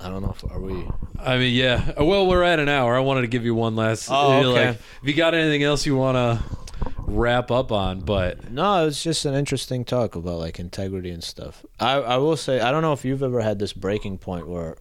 [0.00, 0.84] I don't know if are we.
[1.20, 2.02] I mean, yeah.
[2.02, 2.96] Well, we're at an hour.
[2.96, 4.08] I wanted to give you one last.
[4.10, 4.68] Oh, okay.
[4.70, 6.42] Like, if you got anything else you want to
[7.12, 11.64] wrap up on, but No, it's just an interesting talk about like integrity and stuff.
[11.78, 14.76] I I will say I don't know if you've ever had this breaking point where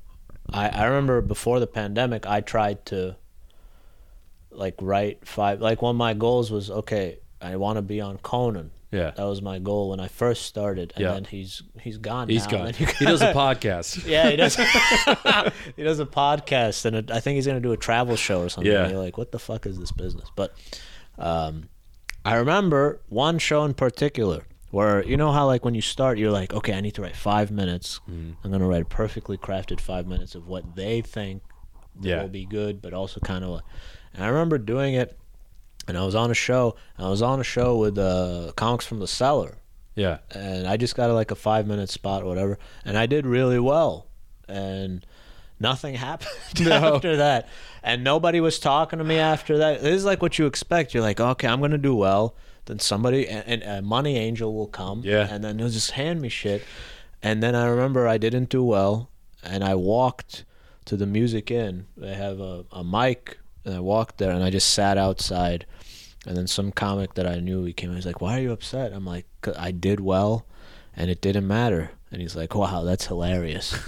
[0.51, 3.15] I I remember before the pandemic I tried to
[4.51, 8.17] like write five like one of my goals was okay I want to be on
[8.17, 8.69] Conan.
[8.91, 11.13] yeah, That was my goal when I first started, and Yeah.
[11.13, 12.29] then he's he's gone.
[12.29, 12.73] he's now, gone.
[12.77, 14.05] you He does a podcast.
[14.05, 14.55] Yeah, he does.
[15.75, 18.49] he does a podcast, and it, I think he's gonna do a travel show or
[18.49, 18.71] something.
[18.71, 18.87] Yeah.
[18.89, 20.29] Like, what the fuck is this business?
[20.35, 20.53] But
[21.17, 21.69] um,
[22.23, 26.31] I remember one show in particular where you know how like when you start, you're
[26.31, 27.99] like, okay, I need to write five minutes.
[28.09, 28.31] Mm-hmm.
[28.43, 31.41] I'm gonna write a perfectly crafted five minutes of what they think
[31.99, 32.21] Yeah.
[32.21, 33.49] will be good, but also kind of.
[33.51, 33.63] like
[34.13, 35.17] And I remember doing it,
[35.87, 36.75] and I was on a show.
[36.97, 39.57] And I was on a show with uh, comics from the cellar
[39.95, 43.07] Yeah, and I just got a, like a five minute spot or whatever, and I
[43.07, 44.07] did really well,
[44.47, 45.05] and
[45.61, 46.95] nothing happened No.
[46.95, 47.47] after that,
[47.83, 49.81] and nobody was talking to me after that.
[49.81, 50.93] This is like what you expect.
[50.93, 52.35] You're like, okay, I'm gonna do well.
[52.65, 55.27] Then somebody and, a money angel will come, Yeah.
[55.29, 56.63] and then he'll just hand me shit,
[57.23, 59.09] and then I remember I didn't do well,
[59.43, 60.45] and I walked
[60.85, 61.85] to the Music Inn.
[61.97, 65.65] They have a, a mic, and I walked there, and I just sat outside.
[66.27, 67.95] And then some comic that I knew, he came.
[67.95, 69.25] He's like, "Why are you upset?" I'm like,
[69.57, 70.45] "I did well,
[70.95, 73.73] and it didn't matter." And he's like, "Wow, that's hilarious."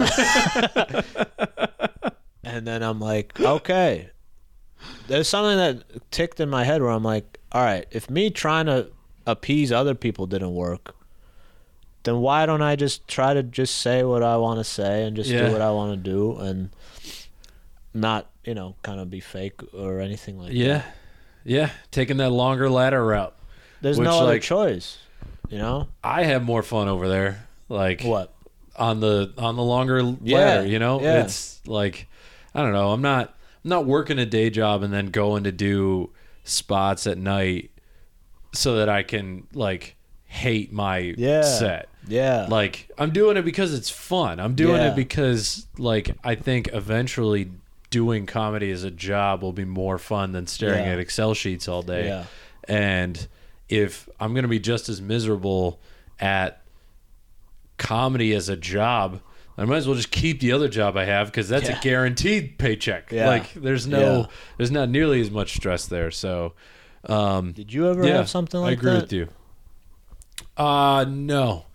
[2.42, 4.10] and then I'm like, "Okay."
[5.08, 8.66] There's something that ticked in my head where I'm like, "All right, if me trying
[8.66, 8.88] to
[9.26, 10.94] appease other people didn't work,
[12.04, 15.16] then why don't I just try to just say what I want to say and
[15.16, 15.46] just Yeah.
[15.46, 16.70] do what I want to do and
[17.94, 20.82] not, you know, kind of be fake or anything like that." yeah,
[21.44, 21.70] yeah.
[21.90, 23.34] Taking that longer ladder route.
[23.80, 24.98] There's Which, no other like- choice,
[25.50, 25.88] you know.
[26.02, 27.46] I have more fun over there.
[27.68, 28.34] Like What?
[28.76, 31.00] on the on the longer Yeah, ladder, you know?
[31.00, 31.22] yeah.
[31.24, 32.08] It's like
[32.54, 33.28] I don't know, I'm not
[33.64, 36.10] I'm not working a day job and then going to do
[36.44, 37.70] spots at night
[38.52, 39.96] so that I can like
[40.26, 41.42] hate my Yeah.
[41.42, 41.88] set.
[42.06, 42.46] Yeah.
[42.50, 44.38] Like I'm doing it because it's fun.
[44.40, 44.90] I'm doing Yeah.
[44.92, 47.50] it because like I think eventually
[47.90, 50.92] doing comedy as a job will be more fun than staring Yeah.
[50.92, 52.06] at Excel sheets all day.
[52.08, 52.24] Yeah.
[52.68, 53.26] And
[53.68, 55.80] if I'm going to be just as miserable
[56.20, 56.60] at
[57.78, 59.20] comedy as a job,
[59.56, 61.78] I might as well just keep the other job I have because that's Yeah.
[61.78, 63.12] a guaranteed paycheck.
[63.12, 63.28] Yeah.
[63.28, 64.26] Like there's no, Yeah.
[64.56, 66.10] there's not nearly as much stress there.
[66.10, 66.54] So,
[67.08, 68.86] um, Did you ever have something like that?
[68.86, 69.02] I agree that?
[69.02, 69.28] with you.
[70.56, 71.66] Uh no.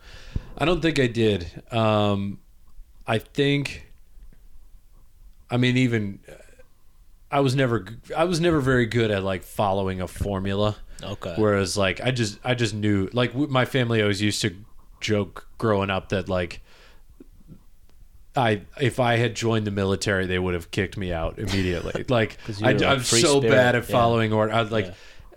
[0.58, 1.64] I don't think I did.
[1.72, 2.40] Um
[3.08, 3.92] I think
[5.50, 6.20] I mean even
[7.32, 7.86] I was never
[8.16, 10.78] I was never very good at like following a formula.
[11.04, 11.34] Okay.
[11.38, 14.56] Whereas like I just I just knew like my family always used to
[15.02, 16.62] joke growing up that like
[18.36, 22.06] I if I had joined the military they would have kicked me out immediately.
[22.10, 23.54] Like I, like, I'm free so spirit.
[23.54, 23.92] bad at Yeah.
[23.92, 24.54] following order.
[24.54, 24.86] I like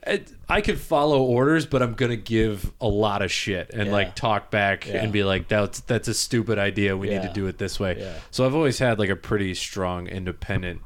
[0.07, 0.13] Yeah.
[0.15, 3.93] it, I could follow orders, but I'm gonna give a lot of shit and Yeah.
[3.93, 5.03] like talk back Yeah.
[5.03, 6.97] and be like, "That's that's a stupid idea.
[6.97, 8.13] We need to do it this way." Yeah.
[8.31, 10.83] So I've always had like a pretty strong independent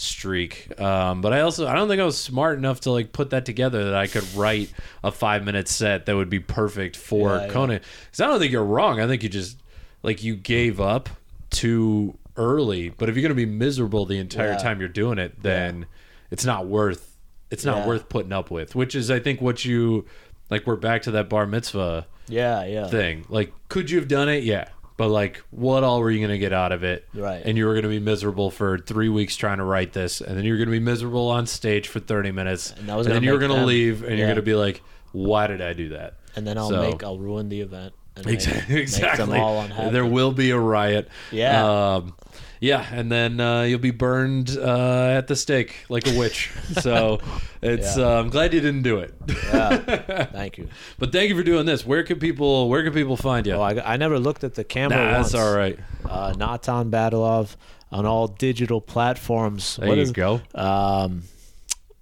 [0.00, 0.80] streak.
[0.80, 3.44] Um, but I also I don't think I was smart enough to like put that
[3.44, 4.72] together that I could write
[5.04, 7.52] a five minute set that would be perfect for Yeah, yeah.
[7.52, 7.80] Conan.
[8.06, 9.00] Because I don't think you're wrong.
[9.00, 9.58] I think you just
[10.02, 11.08] like you gave up
[11.50, 12.88] too early.
[12.88, 14.58] But if you're gonna be miserable the entire Yeah.
[14.58, 15.86] time you're doing it, then
[16.30, 17.16] it's not worth
[17.50, 17.86] it's not Yeah.
[17.88, 18.74] worth putting up with.
[18.74, 20.06] Which is I think what you
[20.50, 22.86] like we're back to that bar mitzvah Yeah, yeah.
[22.86, 23.24] thing.
[23.28, 24.44] Like, could you have done it?
[24.44, 24.68] Yeah.
[25.00, 27.08] But like, what all were you gonna get out of it?
[27.14, 27.40] Right.
[27.42, 30.44] And you were gonna be miserable for three weeks trying to write this, and then
[30.44, 33.38] you're gonna be miserable on stage for thirty minutes, And that was then gonna you're
[33.38, 36.16] gonna leave, and you're gonna be like, why did I do that?
[36.36, 38.74] and then I'll So- make I'll ruin the event and Exactly.
[38.74, 39.24] make exactly.
[39.24, 39.90] them all unhappy.
[39.90, 41.08] There will be a riot.
[41.32, 41.94] Yeah.
[41.96, 42.14] Um,
[42.60, 46.50] yeah, and then uh, you'll be burned uh, at the stake like a witch.
[46.80, 47.18] so
[47.62, 47.96] it's.
[47.96, 48.04] Yeah.
[48.06, 49.14] Uh, I'm glad you didn't do it.
[49.26, 50.24] yeah.
[50.32, 50.68] Thank you.
[50.98, 51.84] but thank you for doing this.
[51.86, 52.68] Where can people?
[52.68, 53.54] Where can people find you?
[53.54, 55.32] Oh, I, I never looked at the camera nah, once.
[55.32, 55.78] that's all right.
[56.08, 57.56] Uh, Natan Badalov
[57.90, 59.76] on all digital platforms.
[59.76, 60.40] There What you is- go.
[60.54, 61.22] Um,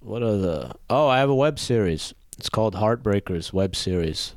[0.01, 0.75] what are the?
[0.89, 2.13] Oh, I have a web series.
[2.37, 4.33] It's called Heartbreakers web series.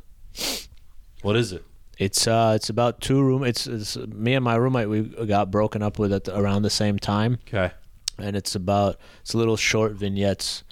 [1.23, 1.65] What is it?
[2.05, 3.45] It's uh, it's about two room.
[3.45, 4.89] It's, it's me and my roommate.
[4.89, 7.73] We got broken up with at the, around the same time, Okay.
[8.19, 10.65] and it's about it's little short vignettes,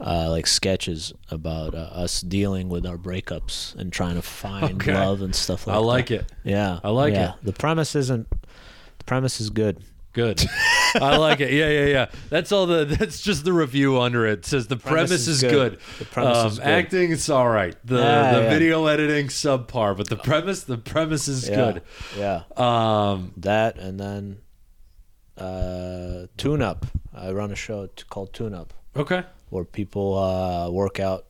[0.00, 4.92] uh, like sketches about uh, us dealing with our breakups and trying to find Okay.
[4.94, 5.78] love and stuff like that.
[5.78, 5.86] I that.
[5.86, 6.32] like it.
[6.42, 7.34] Yeah, I like yeah.
[7.34, 7.44] it.
[7.44, 8.28] The premise isn't.
[8.98, 9.82] The premise is good.
[10.12, 10.44] Good.
[10.94, 11.52] I like it.
[11.52, 12.06] Yeah, yeah, yeah.
[12.30, 12.84] That's all the.
[12.84, 14.40] That's just the review under it.
[14.40, 15.50] it says the premise, Premise is is good.
[15.72, 15.80] good.
[15.98, 16.66] The premise um, is good.
[16.68, 17.76] Acting, it's all right.
[17.84, 18.48] The Yeah, the yeah.
[18.50, 21.82] video editing subpar, but the premise, the premise is Yeah, good.
[22.18, 24.38] Yeah, Um, that and then
[25.36, 26.86] uh, Tune Up.
[27.14, 29.22] I run a show called Tune Up Okay.
[29.50, 31.26] where people uh, work out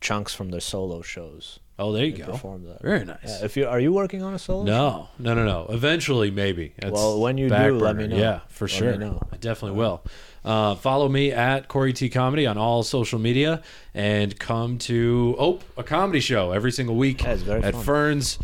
[0.00, 1.58] chunks from their solo shows.
[1.76, 2.26] Oh, there you go.
[2.26, 2.82] Perform that.
[2.82, 3.18] Very nice.
[3.24, 4.62] Yeah, if you are you working on a solo?
[4.62, 5.66] No, no, no, no.
[5.70, 6.72] Eventually, maybe.
[6.82, 8.16] Well, when you do, let me know.
[8.16, 8.96] Yeah, for Let me sure.
[8.96, 9.20] know.
[9.32, 10.04] I definitely will.
[10.44, 15.64] Uh, follow me at Corey T Comedy on all social media, and come to Ope,
[15.76, 17.84] a comedy show every single week Yeah, at fun.
[17.84, 18.38] Ferns.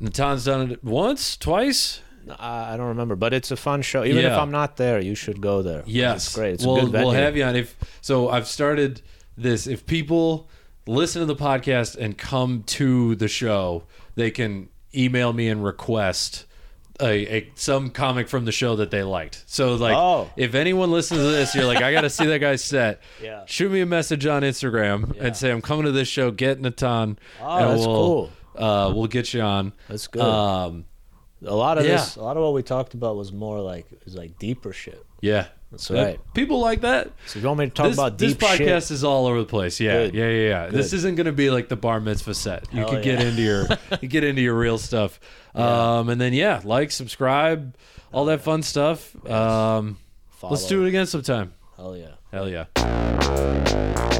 [0.00, 2.00] Natan's done it once, twice.
[2.38, 4.04] I don't remember, but it's a fun show.
[4.04, 5.82] Even if I'm not there, you should go there.
[5.86, 6.54] Yes, it's great.
[6.54, 7.06] It's we'll, a good venue.
[7.08, 8.30] We'll have you on if so.
[8.30, 9.02] I've started
[9.36, 9.66] this.
[9.66, 10.48] If people
[10.86, 13.84] listen to the podcast and come to the show,
[14.14, 16.46] they can email me and request
[17.00, 19.42] a, a some comic from the show that they liked.
[19.46, 20.30] So like, Oh.
[20.36, 23.00] if anyone listens to this, you're like, I got to see that guy's set.
[23.22, 23.44] Yeah.
[23.46, 25.24] Shoot me a message on Instagram Yeah.
[25.26, 26.30] and say I'm coming to this show.
[26.30, 27.18] Get Natan.
[27.40, 28.30] Oh, and that's we'll, cool.
[28.56, 29.72] Uh, we'll get you on.
[29.88, 30.22] That's good.
[30.22, 30.84] Um,
[31.44, 31.92] a lot of yeah.
[31.96, 35.04] this, a lot of what we talked about was more like is like deeper shit.
[35.20, 36.20] yeah, That's Yeah, right.
[36.34, 37.10] People like that.
[37.26, 39.44] So you want me to talk this, about this podcast shit, is all over the
[39.44, 39.80] place.
[39.80, 40.14] Yeah, Good.
[40.14, 40.66] yeah, yeah, yeah.
[40.68, 42.66] This isn't going to be like the bar mitzvah set.
[42.72, 43.66] You Hell can get into your
[44.00, 45.18] you get into your real stuff.
[45.54, 47.76] Um, and then yeah, like, subscribe,
[48.12, 49.14] all that fun stuff.
[49.28, 49.98] Um,
[50.42, 51.54] let's do it again sometime.
[51.76, 52.14] Hell yeah.
[52.30, 54.10] Hell yeah.